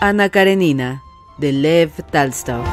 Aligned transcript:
Ana 0.00 0.28
Karenina, 0.28 1.02
de 1.38 1.52
Lev 1.52 1.90
Talstov. 2.12 2.64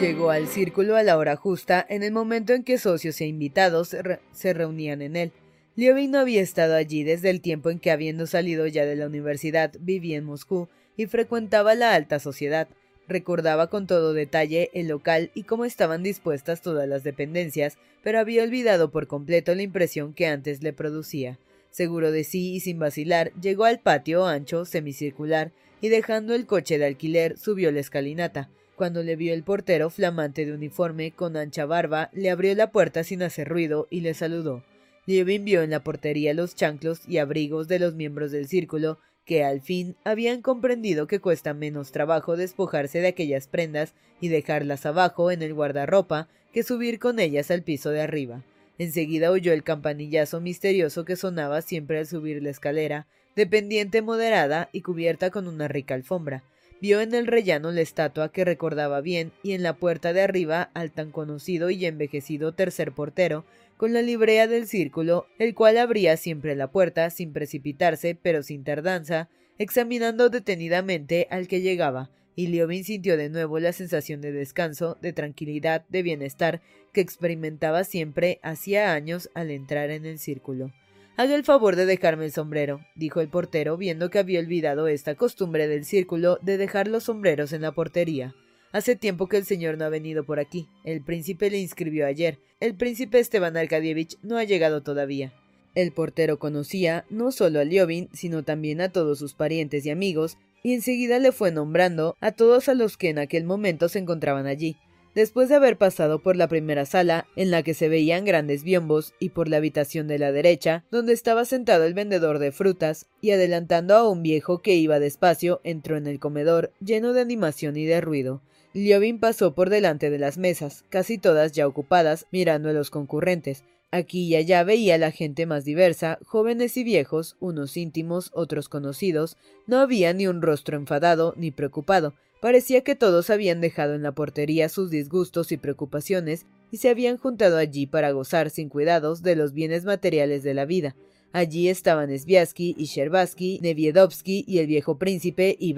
Llegó 0.00 0.30
al 0.30 0.46
círculo 0.46 0.94
a 0.94 1.02
la 1.02 1.18
hora 1.18 1.34
justa, 1.34 1.84
en 1.88 2.04
el 2.04 2.12
momento 2.12 2.52
en 2.52 2.62
que 2.62 2.78
socios 2.78 3.20
e 3.20 3.26
invitados 3.26 3.96
se 4.30 4.52
reunían 4.52 5.02
en 5.02 5.16
él. 5.16 5.32
Liovin 5.74 6.12
no 6.12 6.20
había 6.20 6.42
estado 6.42 6.76
allí 6.76 7.02
desde 7.02 7.30
el 7.30 7.40
tiempo 7.40 7.70
en 7.70 7.80
que, 7.80 7.90
habiendo 7.90 8.28
salido 8.28 8.68
ya 8.68 8.84
de 8.84 8.94
la 8.94 9.06
universidad, 9.08 9.72
vivía 9.80 10.18
en 10.18 10.24
Moscú 10.24 10.68
y 10.96 11.06
frecuentaba 11.06 11.74
la 11.74 11.92
alta 11.94 12.20
sociedad. 12.20 12.68
Recordaba 13.08 13.68
con 13.68 13.86
todo 13.86 14.12
detalle 14.12 14.70
el 14.74 14.88
local 14.88 15.30
y 15.34 15.42
cómo 15.42 15.64
estaban 15.64 16.02
dispuestas 16.02 16.62
todas 16.62 16.88
las 16.88 17.04
dependencias, 17.04 17.78
pero 18.02 18.18
había 18.18 18.42
olvidado 18.42 18.90
por 18.90 19.06
completo 19.06 19.54
la 19.54 19.62
impresión 19.62 20.14
que 20.14 20.26
antes 20.26 20.62
le 20.62 20.72
producía. 20.72 21.38
Seguro 21.70 22.12
de 22.12 22.24
sí 22.24 22.54
y 22.54 22.60
sin 22.60 22.78
vacilar, 22.78 23.32
llegó 23.40 23.64
al 23.64 23.80
patio 23.80 24.26
ancho, 24.26 24.64
semicircular, 24.64 25.52
y 25.80 25.88
dejando 25.88 26.34
el 26.34 26.46
coche 26.46 26.78
de 26.78 26.86
alquiler, 26.86 27.36
subió 27.38 27.72
la 27.72 27.80
escalinata. 27.80 28.50
Cuando 28.76 29.02
le 29.02 29.16
vio 29.16 29.34
el 29.34 29.42
portero 29.42 29.90
flamante 29.90 30.44
de 30.44 30.52
uniforme, 30.52 31.12
con 31.12 31.36
ancha 31.36 31.66
barba, 31.66 32.10
le 32.12 32.30
abrió 32.30 32.54
la 32.54 32.70
puerta 32.70 33.04
sin 33.04 33.22
hacer 33.22 33.48
ruido 33.48 33.88
y 33.90 34.00
le 34.00 34.14
saludó. 34.14 34.64
Lievin 35.06 35.44
vio 35.44 35.62
en 35.62 35.70
la 35.70 35.82
portería 35.82 36.32
los 36.34 36.54
chanclos 36.54 37.00
y 37.08 37.18
abrigos 37.18 37.68
de 37.68 37.78
los 37.78 37.94
miembros 37.94 38.30
del 38.30 38.46
círculo, 38.46 38.98
que 39.24 39.44
al 39.44 39.60
fin 39.60 39.96
habían 40.04 40.42
comprendido 40.42 41.06
que 41.06 41.20
cuesta 41.20 41.54
menos 41.54 41.92
trabajo 41.92 42.36
despojarse 42.36 43.00
de 43.00 43.08
aquellas 43.08 43.46
prendas 43.46 43.94
y 44.20 44.28
dejarlas 44.28 44.86
abajo 44.86 45.30
en 45.30 45.42
el 45.42 45.54
guardarropa 45.54 46.28
que 46.52 46.62
subir 46.62 46.98
con 46.98 47.18
ellas 47.18 47.50
al 47.50 47.62
piso 47.62 47.90
de 47.90 48.00
arriba. 48.00 48.42
Enseguida 48.78 49.30
oyó 49.30 49.52
el 49.52 49.62
campanillazo 49.62 50.40
misterioso 50.40 51.04
que 51.04 51.16
sonaba 51.16 51.62
siempre 51.62 51.98
al 51.98 52.06
subir 52.06 52.42
la 52.42 52.50
escalera, 52.50 53.06
de 53.36 53.46
pendiente 53.46 54.02
moderada 54.02 54.68
y 54.72 54.82
cubierta 54.82 55.30
con 55.30 55.46
una 55.46 55.68
rica 55.68 55.94
alfombra. 55.94 56.42
Vio 56.80 57.00
en 57.00 57.14
el 57.14 57.28
rellano 57.28 57.70
la 57.70 57.80
estatua 57.80 58.32
que 58.32 58.44
recordaba 58.44 59.00
bien 59.00 59.30
y 59.42 59.52
en 59.52 59.62
la 59.62 59.74
puerta 59.74 60.12
de 60.12 60.22
arriba 60.22 60.70
al 60.74 60.90
tan 60.90 61.12
conocido 61.12 61.70
y 61.70 61.86
envejecido 61.86 62.52
tercer 62.52 62.90
portero, 62.90 63.44
con 63.82 63.92
la 63.92 64.00
librea 64.00 64.46
del 64.46 64.68
círculo, 64.68 65.26
el 65.40 65.56
cual 65.56 65.76
abría 65.76 66.16
siempre 66.16 66.54
la 66.54 66.70
puerta 66.70 67.10
sin 67.10 67.32
precipitarse, 67.32 68.14
pero 68.14 68.44
sin 68.44 68.62
tardanza, 68.62 69.28
examinando 69.58 70.30
detenidamente 70.30 71.26
al 71.32 71.48
que 71.48 71.62
llegaba, 71.62 72.08
y 72.36 72.46
Liobin 72.46 72.84
sintió 72.84 73.16
de 73.16 73.28
nuevo 73.28 73.58
la 73.58 73.72
sensación 73.72 74.20
de 74.20 74.30
descanso, 74.30 74.98
de 75.02 75.12
tranquilidad, 75.12 75.84
de 75.88 76.04
bienestar 76.04 76.62
que 76.92 77.00
experimentaba 77.00 77.82
siempre 77.82 78.38
hacía 78.44 78.92
años 78.92 79.30
al 79.34 79.50
entrar 79.50 79.90
en 79.90 80.06
el 80.06 80.20
círculo. 80.20 80.70
Haga 81.16 81.34
el 81.34 81.42
favor 81.42 81.74
de 81.74 81.84
dejarme 81.84 82.26
el 82.26 82.32
sombrero, 82.32 82.86
dijo 82.94 83.20
el 83.20 83.30
portero, 83.30 83.76
viendo 83.76 84.10
que 84.10 84.20
había 84.20 84.38
olvidado 84.38 84.86
esta 84.86 85.16
costumbre 85.16 85.66
del 85.66 85.84
círculo 85.84 86.38
de 86.40 86.56
dejar 86.56 86.86
los 86.86 87.02
sombreros 87.02 87.52
en 87.52 87.62
la 87.62 87.72
portería. 87.72 88.32
Hace 88.72 88.96
tiempo 88.96 89.28
que 89.28 89.36
el 89.36 89.44
señor 89.44 89.76
no 89.76 89.84
ha 89.84 89.90
venido 89.90 90.24
por 90.24 90.40
aquí. 90.40 90.66
El 90.82 91.02
príncipe 91.02 91.50
le 91.50 91.58
inscribió 91.58 92.06
ayer. 92.06 92.38
El 92.58 92.74
príncipe 92.74 93.18
Esteban 93.18 93.56
Arkadievich 93.56 94.16
no 94.22 94.38
ha 94.38 94.44
llegado 94.44 94.82
todavía. 94.82 95.34
El 95.74 95.92
portero 95.92 96.38
conocía 96.38 97.04
no 97.10 97.32
solo 97.32 97.60
a 97.60 97.64
Liobin, 97.64 98.08
sino 98.12 98.44
también 98.44 98.80
a 98.80 98.90
todos 98.90 99.18
sus 99.18 99.34
parientes 99.34 99.84
y 99.84 99.90
amigos, 99.90 100.38
y 100.62 100.72
enseguida 100.74 101.18
le 101.18 101.32
fue 101.32 101.50
nombrando 101.50 102.16
a 102.20 102.32
todos 102.32 102.68
a 102.68 102.74
los 102.74 102.96
que 102.96 103.10
en 103.10 103.18
aquel 103.18 103.44
momento 103.44 103.88
se 103.88 103.98
encontraban 103.98 104.46
allí. 104.46 104.76
Después 105.14 105.50
de 105.50 105.56
haber 105.56 105.76
pasado 105.76 106.20
por 106.22 106.36
la 106.36 106.48
primera 106.48 106.86
sala, 106.86 107.26
en 107.36 107.50
la 107.50 107.62
que 107.62 107.74
se 107.74 107.90
veían 107.90 108.24
grandes 108.24 108.64
biombos, 108.64 109.12
y 109.20 109.30
por 109.30 109.48
la 109.48 109.58
habitación 109.58 110.08
de 110.08 110.18
la 110.18 110.32
derecha, 110.32 110.84
donde 110.90 111.12
estaba 111.12 111.44
sentado 111.44 111.84
el 111.84 111.92
vendedor 111.92 112.38
de 112.38 112.52
frutas, 112.52 113.06
y 113.20 113.32
adelantando 113.32 113.94
a 113.94 114.08
un 114.08 114.22
viejo 114.22 114.62
que 114.62 114.74
iba 114.74 114.98
despacio, 114.98 115.60
entró 115.64 115.98
en 115.98 116.06
el 116.06 116.18
comedor, 116.18 116.72
lleno 116.80 117.12
de 117.12 117.20
animación 117.20 117.76
y 117.76 117.84
de 117.84 118.00
ruido. 118.00 118.40
Liobin 118.74 119.18
pasó 119.18 119.54
por 119.54 119.68
delante 119.68 120.08
de 120.08 120.18
las 120.18 120.38
mesas, 120.38 120.84
casi 120.88 121.18
todas 121.18 121.52
ya 121.52 121.66
ocupadas, 121.66 122.26
mirando 122.30 122.70
a 122.70 122.72
los 122.72 122.88
concurrentes. 122.88 123.64
Aquí 123.90 124.24
y 124.24 124.36
allá 124.36 124.64
veía 124.64 124.96
la 124.96 125.10
gente 125.10 125.44
más 125.44 125.66
diversa, 125.66 126.18
jóvenes 126.24 126.78
y 126.78 126.84
viejos, 126.84 127.36
unos 127.40 127.76
íntimos, 127.76 128.30
otros 128.32 128.70
conocidos. 128.70 129.36
No 129.66 129.78
había 129.78 130.14
ni 130.14 130.26
un 130.26 130.40
rostro 130.40 130.78
enfadado 130.78 131.34
ni 131.36 131.50
preocupado. 131.50 132.14
Parecía 132.40 132.80
que 132.80 132.96
todos 132.96 133.28
habían 133.28 133.60
dejado 133.60 133.94
en 133.94 134.02
la 134.02 134.12
portería 134.12 134.70
sus 134.70 134.90
disgustos 134.90 135.52
y 135.52 135.58
preocupaciones 135.58 136.46
y 136.70 136.78
se 136.78 136.88
habían 136.88 137.18
juntado 137.18 137.58
allí 137.58 137.86
para 137.86 138.12
gozar 138.12 138.48
sin 138.48 138.70
cuidados 138.70 139.22
de 139.22 139.36
los 139.36 139.52
bienes 139.52 139.84
materiales 139.84 140.42
de 140.42 140.54
la 140.54 140.64
vida. 140.64 140.96
Allí 141.32 141.68
estaban 141.68 142.10
Sviatsky 142.18 142.74
y 142.78 142.86
Sherbatsky, 142.86 143.60
Neviedovsky 143.60 144.44
y 144.48 144.58
el 144.58 144.66
viejo 144.66 144.98
príncipe, 144.98 145.56
y 145.60 145.74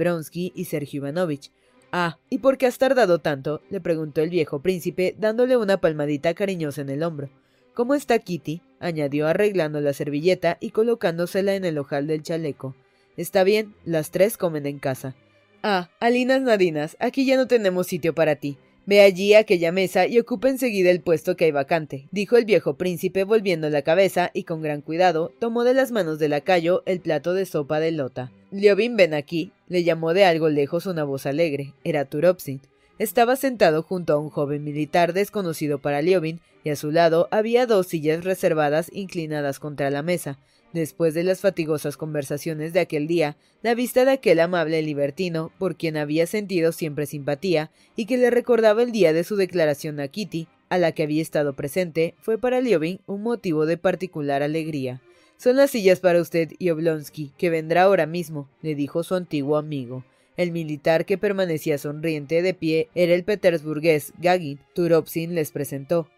y 0.54 0.64
Sergio 0.64 0.98
Ivanovich. 0.98 1.50
Ah, 1.96 2.18
¿y 2.28 2.38
por 2.38 2.58
qué 2.58 2.66
has 2.66 2.76
tardado 2.76 3.20
tanto? 3.20 3.62
le 3.70 3.80
preguntó 3.80 4.20
el 4.20 4.28
viejo 4.28 4.60
príncipe, 4.60 5.14
dándole 5.16 5.56
una 5.56 5.76
palmadita 5.76 6.34
cariñosa 6.34 6.80
en 6.80 6.88
el 6.88 7.04
hombro. 7.04 7.30
¿Cómo 7.72 7.94
está 7.94 8.18
Kitty? 8.18 8.62
añadió 8.80 9.28
arreglando 9.28 9.80
la 9.80 9.92
servilleta 9.92 10.58
y 10.58 10.70
colocándosela 10.70 11.54
en 11.54 11.64
el 11.64 11.78
ojal 11.78 12.08
del 12.08 12.24
chaleco. 12.24 12.74
Está 13.16 13.44
bien, 13.44 13.76
las 13.84 14.10
tres 14.10 14.36
comen 14.36 14.66
en 14.66 14.80
casa. 14.80 15.14
Ah, 15.62 15.88
Alinas 16.00 16.42
Nadinas, 16.42 16.96
aquí 16.98 17.26
ya 17.26 17.36
no 17.36 17.46
tenemos 17.46 17.86
sitio 17.86 18.12
para 18.12 18.34
ti. 18.34 18.58
Ve 18.86 19.00
allí 19.00 19.32
aquella 19.32 19.72
mesa 19.72 20.06
y 20.06 20.18
ocupa 20.18 20.50
enseguida 20.50 20.90
el 20.90 21.00
puesto 21.00 21.36
que 21.36 21.46
hay 21.46 21.52
vacante, 21.52 22.06
dijo 22.10 22.36
el 22.36 22.44
viejo 22.44 22.76
príncipe 22.76 23.24
volviendo 23.24 23.70
la 23.70 23.80
cabeza 23.80 24.30
y 24.34 24.44
con 24.44 24.60
gran 24.60 24.82
cuidado 24.82 25.32
tomó 25.38 25.64
de 25.64 25.72
las 25.72 25.90
manos 25.90 26.18
del 26.18 26.32
lacayo 26.32 26.82
el 26.84 27.00
plato 27.00 27.32
de 27.32 27.46
sopa 27.46 27.80
de 27.80 27.92
lota. 27.92 28.30
Liobin, 28.50 28.96
ven 28.96 29.14
aquí, 29.14 29.52
le 29.68 29.84
llamó 29.84 30.12
de 30.12 30.24
algo 30.26 30.50
lejos 30.50 30.84
una 30.86 31.02
voz 31.02 31.24
alegre. 31.24 31.72
Era 31.82 32.04
Turopsin. 32.04 32.60
Estaba 32.98 33.36
sentado 33.36 33.82
junto 33.82 34.12
a 34.12 34.18
un 34.18 34.30
joven 34.30 34.62
militar 34.62 35.14
desconocido 35.14 35.80
para 35.80 36.02
Liobin, 36.02 36.40
y 36.62 36.70
a 36.70 36.76
su 36.76 36.92
lado 36.92 37.26
había 37.30 37.66
dos 37.66 37.88
sillas 37.88 38.22
reservadas 38.22 38.90
inclinadas 38.92 39.58
contra 39.58 39.90
la 39.90 40.02
mesa. 40.02 40.38
Después 40.74 41.14
de 41.14 41.22
las 41.22 41.40
fatigosas 41.40 41.96
conversaciones 41.96 42.72
de 42.72 42.80
aquel 42.80 43.06
día, 43.06 43.36
la 43.62 43.76
vista 43.76 44.04
de 44.04 44.10
aquel 44.10 44.40
amable 44.40 44.82
libertino, 44.82 45.52
por 45.56 45.76
quien 45.76 45.96
había 45.96 46.26
sentido 46.26 46.72
siempre 46.72 47.06
simpatía, 47.06 47.70
y 47.94 48.06
que 48.06 48.18
le 48.18 48.28
recordaba 48.28 48.82
el 48.82 48.90
día 48.90 49.12
de 49.12 49.22
su 49.22 49.36
declaración 49.36 50.00
a 50.00 50.08
Kitty, 50.08 50.48
a 50.70 50.78
la 50.78 50.90
que 50.90 51.04
había 51.04 51.22
estado 51.22 51.54
presente, 51.54 52.16
fue 52.18 52.38
para 52.38 52.60
Liobin 52.60 52.98
un 53.06 53.22
motivo 53.22 53.66
de 53.66 53.76
particular 53.76 54.42
alegría. 54.42 55.00
Son 55.36 55.54
las 55.54 55.70
sillas 55.70 56.00
para 56.00 56.20
usted 56.20 56.50
y 56.58 56.70
Oblonsky, 56.70 57.30
que 57.38 57.50
vendrá 57.50 57.82
ahora 57.82 58.06
mismo, 58.06 58.50
le 58.60 58.74
dijo 58.74 59.04
su 59.04 59.14
antiguo 59.14 59.56
amigo. 59.56 60.04
El 60.36 60.50
militar 60.50 61.06
que 61.06 61.18
permanecía 61.18 61.78
sonriente 61.78 62.42
de 62.42 62.52
pie 62.52 62.88
era 62.96 63.14
el 63.14 63.22
petersburgués 63.22 64.12
Gagin. 64.18 64.58
Turovsin 64.74 65.36
les 65.36 65.52
presentó. 65.52 66.08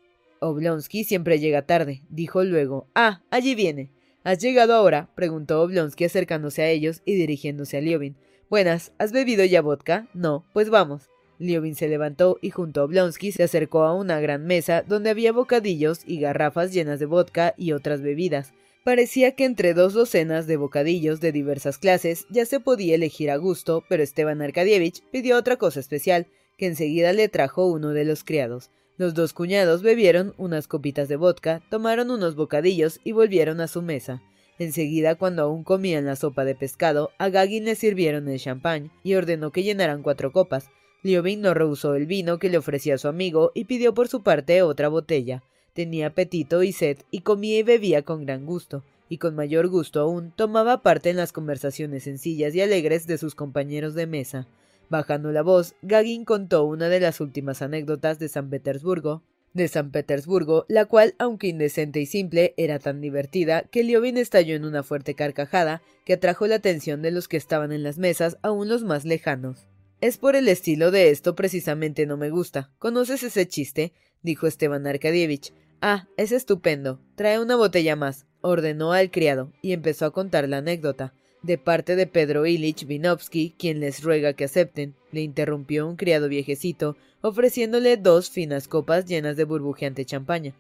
Oblonsky 0.40 1.04
siempre 1.04 1.40
llega 1.40 1.60
tarde, 1.60 2.00
dijo 2.08 2.42
luego. 2.42 2.86
Ah, 2.94 3.20
allí 3.30 3.54
viene. 3.54 3.90
¿Has 4.26 4.40
llegado 4.40 4.74
ahora? 4.74 5.08
preguntó 5.14 5.62
Oblonsky 5.62 6.04
acercándose 6.04 6.60
a 6.60 6.68
ellos 6.68 7.00
y 7.04 7.14
dirigiéndose 7.14 7.76
a 7.76 7.80
Liobin. 7.80 8.16
Buenas, 8.50 8.90
¿has 8.98 9.12
bebido 9.12 9.44
ya 9.44 9.62
vodka? 9.62 10.08
No, 10.14 10.44
pues 10.52 10.68
vamos. 10.68 11.10
Liobin 11.38 11.76
se 11.76 11.86
levantó 11.86 12.36
y 12.42 12.50
junto 12.50 12.80
a 12.80 12.84
Oblonsky 12.86 13.30
se 13.30 13.44
acercó 13.44 13.84
a 13.84 13.94
una 13.94 14.18
gran 14.18 14.44
mesa 14.44 14.82
donde 14.82 15.10
había 15.10 15.30
bocadillos 15.30 16.00
y 16.04 16.18
garrafas 16.18 16.72
llenas 16.72 16.98
de 16.98 17.06
vodka 17.06 17.54
y 17.56 17.70
otras 17.70 18.02
bebidas. 18.02 18.52
Parecía 18.82 19.36
que 19.36 19.44
entre 19.44 19.74
dos 19.74 19.92
docenas 19.92 20.48
de 20.48 20.56
bocadillos 20.56 21.20
de 21.20 21.30
diversas 21.30 21.78
clases 21.78 22.26
ya 22.28 22.46
se 22.46 22.58
podía 22.58 22.96
elegir 22.96 23.30
a 23.30 23.36
gusto, 23.36 23.84
pero 23.88 24.02
Esteban 24.02 24.42
Arkadievich 24.42 25.04
pidió 25.12 25.38
otra 25.38 25.54
cosa 25.54 25.78
especial, 25.78 26.26
que 26.58 26.66
enseguida 26.66 27.12
le 27.12 27.28
trajo 27.28 27.66
uno 27.66 27.90
de 27.90 28.04
los 28.04 28.24
criados. 28.24 28.72
Los 28.98 29.12
dos 29.12 29.34
cuñados 29.34 29.82
bebieron 29.82 30.32
unas 30.38 30.68
copitas 30.68 31.06
de 31.08 31.16
vodka, 31.16 31.60
tomaron 31.68 32.10
unos 32.10 32.34
bocadillos 32.34 32.98
y 33.04 33.12
volvieron 33.12 33.60
a 33.60 33.68
su 33.68 33.82
mesa. 33.82 34.22
Enseguida, 34.58 35.16
cuando 35.16 35.42
aún 35.42 35.64
comían 35.64 36.06
la 36.06 36.16
sopa 36.16 36.46
de 36.46 36.54
pescado, 36.54 37.10
a 37.18 37.28
Gagin 37.28 37.66
le 37.66 37.74
sirvieron 37.74 38.26
el 38.28 38.40
champán 38.40 38.90
y 39.02 39.14
ordenó 39.14 39.52
que 39.52 39.62
llenaran 39.62 40.02
cuatro 40.02 40.32
copas. 40.32 40.70
Liobin 41.02 41.42
no 41.42 41.52
rehusó 41.52 41.94
el 41.94 42.06
vino 42.06 42.38
que 42.38 42.48
le 42.48 42.56
ofrecía 42.56 42.96
su 42.96 43.06
amigo 43.06 43.52
y 43.54 43.64
pidió 43.64 43.92
por 43.92 44.08
su 44.08 44.22
parte 44.22 44.62
otra 44.62 44.88
botella. 44.88 45.42
Tenía 45.74 46.06
apetito 46.06 46.62
y 46.62 46.72
sed, 46.72 46.98
y 47.10 47.20
comía 47.20 47.58
y 47.58 47.62
bebía 47.62 48.00
con 48.00 48.24
gran 48.24 48.46
gusto, 48.46 48.82
y 49.10 49.18
con 49.18 49.34
mayor 49.34 49.68
gusto 49.68 50.00
aún 50.00 50.32
tomaba 50.34 50.82
parte 50.82 51.10
en 51.10 51.16
las 51.16 51.32
conversaciones 51.32 52.04
sencillas 52.04 52.54
y 52.54 52.62
alegres 52.62 53.06
de 53.06 53.18
sus 53.18 53.34
compañeros 53.34 53.94
de 53.94 54.06
mesa. 54.06 54.48
Bajando 54.88 55.32
la 55.32 55.42
voz, 55.42 55.74
Gagin 55.82 56.24
contó 56.24 56.64
una 56.64 56.88
de 56.88 57.00
las 57.00 57.20
últimas 57.20 57.62
anécdotas 57.62 58.18
de 58.18 58.28
San 58.28 58.50
Petersburgo, 58.50 59.22
de 59.52 59.68
San 59.68 59.90
Petersburgo, 59.90 60.66
la 60.68 60.84
cual, 60.84 61.14
aunque 61.18 61.48
indecente 61.48 62.00
y 62.00 62.06
simple, 62.06 62.54
era 62.56 62.78
tan 62.78 63.00
divertida 63.00 63.62
que 63.62 63.82
Liobin 63.82 64.18
estalló 64.18 64.54
en 64.54 64.64
una 64.64 64.82
fuerte 64.82 65.14
carcajada 65.14 65.82
que 66.04 66.12
atrajo 66.12 66.46
la 66.46 66.56
atención 66.56 67.02
de 67.02 67.10
los 67.10 67.26
que 67.26 67.36
estaban 67.36 67.72
en 67.72 67.82
las 67.82 67.98
mesas, 67.98 68.38
aún 68.42 68.68
los 68.68 68.84
más 68.84 69.04
lejanos. 69.04 69.66
Es 70.00 70.18
por 70.18 70.36
el 70.36 70.46
estilo 70.46 70.90
de 70.90 71.10
esto 71.10 71.34
precisamente 71.34 72.06
no 72.06 72.16
me 72.16 72.30
gusta. 72.30 72.70
¿Conoces 72.78 73.22
ese 73.22 73.48
chiste? 73.48 73.92
dijo 74.22 74.46
Esteban 74.46 74.86
Arkadievich. 74.86 75.52
Ah, 75.80 76.06
es 76.16 76.32
estupendo. 76.32 77.00
Trae 77.16 77.40
una 77.40 77.56
botella 77.56 77.96
más, 77.96 78.26
ordenó 78.42 78.92
al 78.92 79.10
criado, 79.10 79.52
y 79.62 79.72
empezó 79.72 80.04
a 80.04 80.12
contar 80.12 80.48
la 80.48 80.58
anécdota. 80.58 81.14
De 81.46 81.58
parte 81.58 81.94
de 81.94 82.08
Pedro 82.08 82.44
Ilich 82.44 82.88
Vinovsky, 82.88 83.54
quien 83.56 83.78
les 83.78 84.02
ruega 84.02 84.32
que 84.32 84.46
acepten, 84.46 84.96
le 85.12 85.20
interrumpió 85.20 85.86
un 85.86 85.94
criado 85.94 86.28
viejecito, 86.28 86.96
ofreciéndole 87.20 87.96
dos 87.96 88.30
finas 88.30 88.66
copas 88.66 89.04
llenas 89.06 89.36
de 89.36 89.44
burbujeante 89.44 90.04
champaña. 90.04 90.54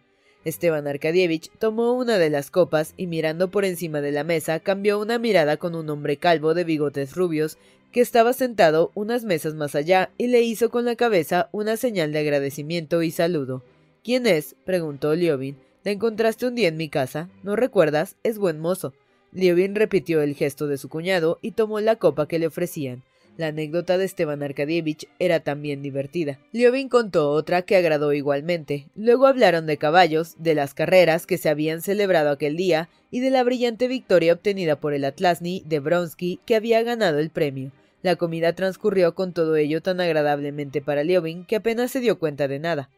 Esteban 0.44 0.86
Arkadievich 0.86 1.50
tomó 1.58 1.94
una 1.94 2.18
de 2.18 2.30
las 2.30 2.52
copas 2.52 2.94
y 2.96 3.08
mirando 3.08 3.50
por 3.50 3.64
encima 3.64 4.00
de 4.00 4.12
la 4.12 4.22
mesa 4.22 4.60
cambió 4.60 5.00
una 5.00 5.18
mirada 5.18 5.56
con 5.56 5.74
un 5.74 5.90
hombre 5.90 6.18
calvo 6.18 6.54
de 6.54 6.62
bigotes 6.62 7.16
rubios 7.16 7.58
que 7.90 8.00
estaba 8.00 8.32
sentado 8.32 8.92
unas 8.94 9.24
mesas 9.24 9.54
más 9.54 9.74
allá 9.74 10.10
y 10.18 10.28
le 10.28 10.42
hizo 10.42 10.70
con 10.70 10.84
la 10.84 10.94
cabeza 10.94 11.48
una 11.50 11.76
señal 11.76 12.12
de 12.12 12.20
agradecimiento 12.20 13.02
y 13.02 13.10
saludo. 13.10 13.64
¿Quién 14.04 14.24
es? 14.28 14.54
preguntó 14.64 15.16
Liobin. 15.16 15.56
¿Le 15.82 15.90
encontraste 15.90 16.46
un 16.46 16.54
día 16.54 16.68
en 16.68 16.76
mi 16.76 16.88
casa? 16.88 17.28
¿No 17.42 17.56
recuerdas? 17.56 18.14
Es 18.22 18.38
buen 18.38 18.60
mozo. 18.60 18.92
Liobin 19.32 19.74
repitió 19.74 20.22
el 20.22 20.34
gesto 20.34 20.66
de 20.66 20.78
su 20.78 20.88
cuñado 20.88 21.38
y 21.42 21.52
tomó 21.52 21.80
la 21.80 21.96
copa 21.96 22.26
que 22.28 22.38
le 22.38 22.46
ofrecían. 22.46 23.02
La 23.36 23.48
anécdota 23.48 23.98
de 23.98 24.06
Esteban 24.06 24.42
Arkadievich 24.42 25.08
era 25.18 25.40
también 25.40 25.82
divertida. 25.82 26.38
Liobin 26.52 26.88
contó 26.88 27.30
otra 27.30 27.62
que 27.62 27.76
agradó 27.76 28.14
igualmente. 28.14 28.86
Luego 28.94 29.26
hablaron 29.26 29.66
de 29.66 29.76
caballos, 29.76 30.36
de 30.38 30.54
las 30.54 30.72
carreras 30.72 31.26
que 31.26 31.36
se 31.36 31.50
habían 31.50 31.82
celebrado 31.82 32.30
aquel 32.30 32.56
día 32.56 32.88
y 33.10 33.20
de 33.20 33.30
la 33.30 33.44
brillante 33.44 33.88
victoria 33.88 34.32
obtenida 34.32 34.80
por 34.80 34.94
el 34.94 35.04
Atlasny 35.04 35.62
de 35.66 35.80
Bronsky 35.80 36.40
que 36.46 36.56
había 36.56 36.82
ganado 36.82 37.18
el 37.18 37.28
premio. 37.28 37.72
La 38.02 38.16
comida 38.16 38.54
transcurrió 38.54 39.14
con 39.14 39.34
todo 39.34 39.56
ello 39.56 39.82
tan 39.82 40.00
agradablemente 40.00 40.80
para 40.80 41.04
Liobin 41.04 41.44
que 41.44 41.56
apenas 41.56 41.90
se 41.90 42.00
dio 42.00 42.18
cuenta 42.18 42.48
de 42.48 42.58
nada. 42.58 42.88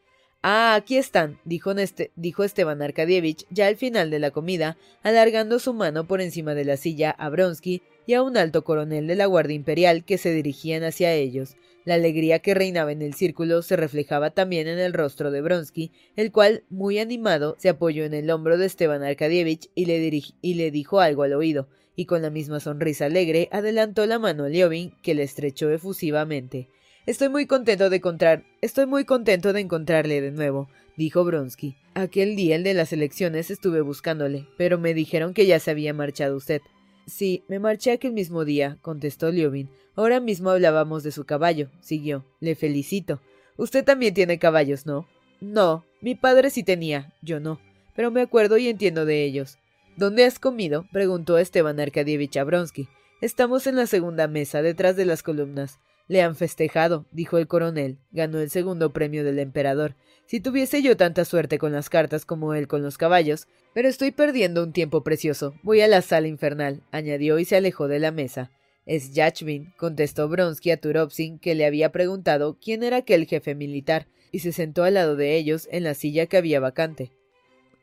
Ah, 0.43 0.77
aquí 0.77 0.97
están, 0.97 1.41
dijo, 1.45 1.73
dijo 2.15 2.45
Esteban 2.45 2.81
Arkadievich 2.81 3.45
ya 3.51 3.67
al 3.67 3.77
final 3.77 4.09
de 4.11 4.21
la 4.21 4.31
comida, 4.31 4.79
alargando 5.03 5.59
su 5.59 5.75
mano 5.75 6.07
por 6.07 6.21
encima 6.21 6.55
de 6.55 6.65
la 6.65 6.77
silla 6.77 7.11
a 7.11 7.29
Bronsky 7.29 7.83
y 8.07 8.15
a 8.15 8.23
un 8.23 8.37
alto 8.37 8.63
coronel 8.63 9.09
de 9.09 9.17
la 9.17 9.27
Guardia 9.27 9.57
Imperial 9.57 10.05
que 10.05 10.17
se 10.17 10.33
dirigían 10.33 10.85
hacia 10.85 11.13
ellos. 11.13 11.57
La 11.85 11.95
alegría 11.95 12.39
que 12.39 12.55
reinaba 12.55 12.93
en 12.93 13.03
el 13.03 13.15
círculo 13.15 13.63
se 13.63 13.77
reflejaba 13.77 14.31
también 14.31 14.69
en 14.69 14.79
el 14.79 14.93
rostro 14.93 15.33
de 15.33 15.41
Bronsky, 15.41 15.91
el 16.15 16.31
cual, 16.31 16.63
muy 16.71 17.01
animado, 17.01 17.57
se 17.59 17.71
apoyó 17.71 18.05
en 18.05 18.15
el 18.15 18.31
hombro 18.31 18.59
de 18.59 18.67
Esteban 18.67 19.03
Arkadievich 19.03 19.71
y 19.75 19.87
le, 19.87 20.23
y 20.41 20.55
le 20.55 20.71
dijo 20.71 21.01
algo 21.01 21.25
al 21.25 21.33
oído, 21.33 21.69
y 21.97 22.07
con 22.07 22.23
la 22.23 22.31
misma 22.31 22.61
sonrisa 22.61 23.07
alegre 23.07 23.49
adelantó 23.51 24.07
la 24.07 24.21
mano 24.21 24.45
a 24.45 24.49
Liobin, 24.49 24.93
que 25.03 25.15
le 25.15 25.25
estrechó 25.25 25.69
efusivamente. 25.71 26.69
Estoy 27.09 27.31
muy 27.31 27.47
contento 27.47 27.89
de 27.89 27.97
encontrar. 27.97 28.45
Estoy 28.61 28.85
muy 28.85 29.07
contento 29.07 29.55
de 29.55 29.61
encontrarle 29.61 30.21
de 30.21 30.31
nuevo, 30.31 30.69
dijo 30.99 31.25
Bronsky. 31.25 31.75
Aquel 31.95 32.37
día 32.37 32.55
el 32.55 32.65
de 32.65 32.75
las 32.75 32.93
elecciones 32.93 33.51
estuve 33.51 33.81
buscándole, 33.81 34.47
pero 34.59 34.77
me 34.77 34.93
dijeron 34.93 35.33
que 35.33 35.47
ya 35.47 35.59
se 35.59 35.71
había 35.71 35.95
marchado 35.95 36.37
usted. 36.37 36.61
Sí, 37.07 37.45
me 37.49 37.61
marché 37.61 37.93
aquel 37.93 38.13
mismo 38.13 38.45
día, 38.45 38.77
contestó 38.83 39.33
Liobin. 39.33 39.71
Ahora 39.97 40.21
mismo 40.21 40.51
hablábamos 40.51 41.03
de 41.03 41.11
su 41.11 41.25
caballo, 41.25 41.71
siguió. 41.81 42.27
Le 42.41 42.55
felicito. 42.55 43.23
Usted 43.57 43.87
también 43.87 44.13
tiene 44.13 44.39
caballos, 44.39 44.85
¿no? 44.85 45.09
No, 45.41 45.87
mi 46.03 46.15
padre 46.15 46.51
sí 46.51 46.63
tenía, 46.63 47.15
yo 47.23 47.41
no. 47.41 47.59
Pero 47.97 48.11
me 48.11 48.21
acuerdo 48.21 48.59
y 48.59 48.69
entiendo 48.69 49.07
de 49.07 49.25
ellos. 49.25 49.57
¿Dónde 49.97 50.27
has 50.27 50.39
comido? 50.39 50.85
preguntó 50.93 51.39
Esteban 51.39 51.81
Arkadievich 51.81 52.37
a 52.37 52.45
Bronsky. 52.45 52.87
Estamos 53.23 53.67
en 53.67 53.77
la 53.77 53.87
segunda 53.87 54.29
mesa, 54.29 54.61
detrás 54.61 54.95
de 54.95 55.07
las 55.07 55.23
columnas. 55.23 55.79
Le 56.09 56.23
han 56.23 56.35
festejado, 56.35 57.07
dijo 57.13 57.39
el 57.39 57.47
coronel. 57.47 57.99
Ganó 58.11 58.41
el 58.41 58.51
segundo 58.51 58.93
premio 58.93 59.25
del 59.25 59.39
emperador. 59.39 59.95
Si 60.27 60.41
tuviese 60.41 60.83
yo 60.83 60.97
tanta 60.97 61.25
suerte 61.25 61.59
con 61.59 61.73
las 61.73 61.91
cartas 61.91 62.25
como 62.25 62.55
él 62.55 62.67
con 62.67 62.83
los 62.83 62.99
caballos. 62.99 63.47
Pero 63.75 63.89
estoy 63.89 64.11
perdiendo 64.11 64.63
un 64.63 64.73
tiempo 64.73 65.05
precioso. 65.05 65.55
Voy 65.63 65.83
a 65.83 65.89
la 65.89 66.03
sala 66.03 66.27
infernal, 66.27 66.83
añadió 66.91 67.39
y 67.39 67.45
se 67.45 67.57
alejó 67.57 67.87
de 67.89 67.99
la 67.99 68.11
mesa. 68.11 68.51
Es 68.87 69.13
Yachvin, 69.13 69.75
contestó 69.77 70.31
Bronsky 70.31 70.71
a 70.71 70.79
Turovsin, 70.79 71.39
que 71.39 71.55
le 71.55 71.67
había 71.67 71.93
preguntado 71.93 72.57
quién 72.59 72.83
era 72.83 72.97
aquel 72.97 73.27
jefe 73.27 73.55
militar, 73.55 74.09
y 74.33 74.39
se 74.39 74.51
sentó 74.51 74.83
al 74.83 74.95
lado 74.95 75.15
de 75.15 75.37
ellos 75.37 75.69
en 75.71 75.85
la 75.85 75.93
silla 75.93 76.25
que 76.25 76.39
había 76.39 76.59
vacante. 76.59 77.13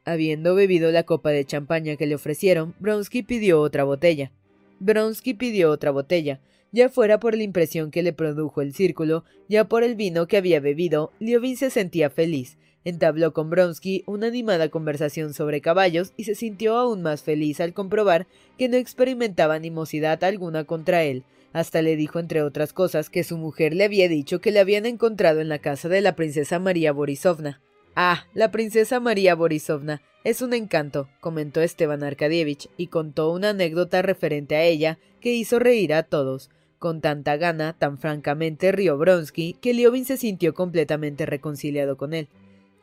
Habiendo 0.03 0.55
bebido 0.55 0.91
la 0.91 1.03
copa 1.03 1.29
de 1.29 1.46
champaña 1.46 1.96
que 1.96 2.08
le 2.08 2.15
ofrecieron, 2.15 2.74
Bronsky 2.79 3.22
pidió 3.22 3.62
otra 3.62 3.84
botella. 3.84 4.32
Bronsky 4.79 5.36
pidió 5.36 5.70
otra 5.70 5.91
botella, 5.91 6.41
ya 6.75 6.89
fuera 6.89 7.22
por 7.22 7.36
la 7.36 7.44
impresión 7.44 7.89
que 7.89 8.03
le 8.03 8.12
produjo 8.12 8.62
el 8.62 8.74
círculo, 8.74 9.24
ya 9.48 9.63
por 9.63 9.84
el 9.84 9.96
vino 9.96 10.27
que 10.27 10.36
había 10.36 10.60
bebido, 10.60 11.13
Liovin 11.20 11.55
se 11.55 11.70
sentía 11.70 12.10
feliz. 12.10 12.58
Entabló 12.84 13.34
con 13.34 13.50
Bronsky 13.50 14.03
una 14.05 14.27
animada 14.27 14.67
conversación 14.70 15.34
sobre 15.34 15.62
caballos 15.62 16.12
y 16.17 16.25
se 16.25 16.36
sintió 16.36 16.75
aún 16.75 17.01
más 17.01 17.24
feliz 17.24 17.62
al 17.62 17.74
comprobar 17.74 18.27
que 18.58 18.67
no 18.67 18.75
experimentaba 18.75 19.55
animosidad 19.55 20.22
alguna 20.25 20.65
contra 20.65 21.03
él. 21.03 21.24
Hasta 21.53 21.82
le 21.82 21.96
dijo, 21.96 22.20
entre 22.20 22.41
otras 22.41 22.74
cosas, 22.74 23.10
que 23.10 23.24
su 23.24 23.38
mujer 23.38 23.74
le 23.74 23.86
había 23.86 24.10
dicho 24.10 24.41
que 24.41 24.51
le 24.51 24.60
habían 24.60 24.86
encontrado 24.86 25.39
en 25.39 25.48
la 25.48 25.60
casa 25.60 25.88
de 25.88 26.01
la 26.01 26.15
princesa 26.17 26.60
María 26.60 26.91
Borisovna. 26.91 27.62
Ah, 27.96 28.25
la 28.34 28.51
princesa 28.51 29.00
María 29.00 29.34
Borisovna. 29.34 30.01
Es 30.25 30.41
un 30.41 30.53
encanto, 30.53 31.08
comentó 31.22 31.62
Esteban 31.62 32.03
Arkadievich, 32.03 32.67
y 32.75 32.88
contó 32.88 33.32
una 33.32 33.51
anécdota 33.51 34.01
referente 34.01 34.58
a 34.58 34.63
ella 34.63 35.00
que 35.22 35.34
hizo 35.34 35.58
reír 35.58 35.94
a 35.94 36.03
todos. 36.03 36.50
Con 36.79 37.01
tanta 37.01 37.38
gana, 37.38 37.74
tan 37.74 37.98
francamente 37.98 38.72
rió 38.72 38.98
Bronsky, 38.98 39.53
que 39.53 39.74
Liobin 39.74 40.05
se 40.05 40.17
sintió 40.17 40.53
completamente 40.53 41.25
reconciliado 41.25 41.98
con 41.98 42.13
él. 42.13 42.27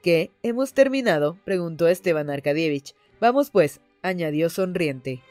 ¿Qué? 0.03 0.31
¿Hemos 0.43 0.75
terminado? 0.75 1.39
preguntó 1.45 1.87
Esteban 1.87 2.31
Arkadievich. 2.31 2.95
Vamos 3.21 3.51
pues, 3.51 3.81
añadió 4.03 4.51
sonriente. 4.51 5.23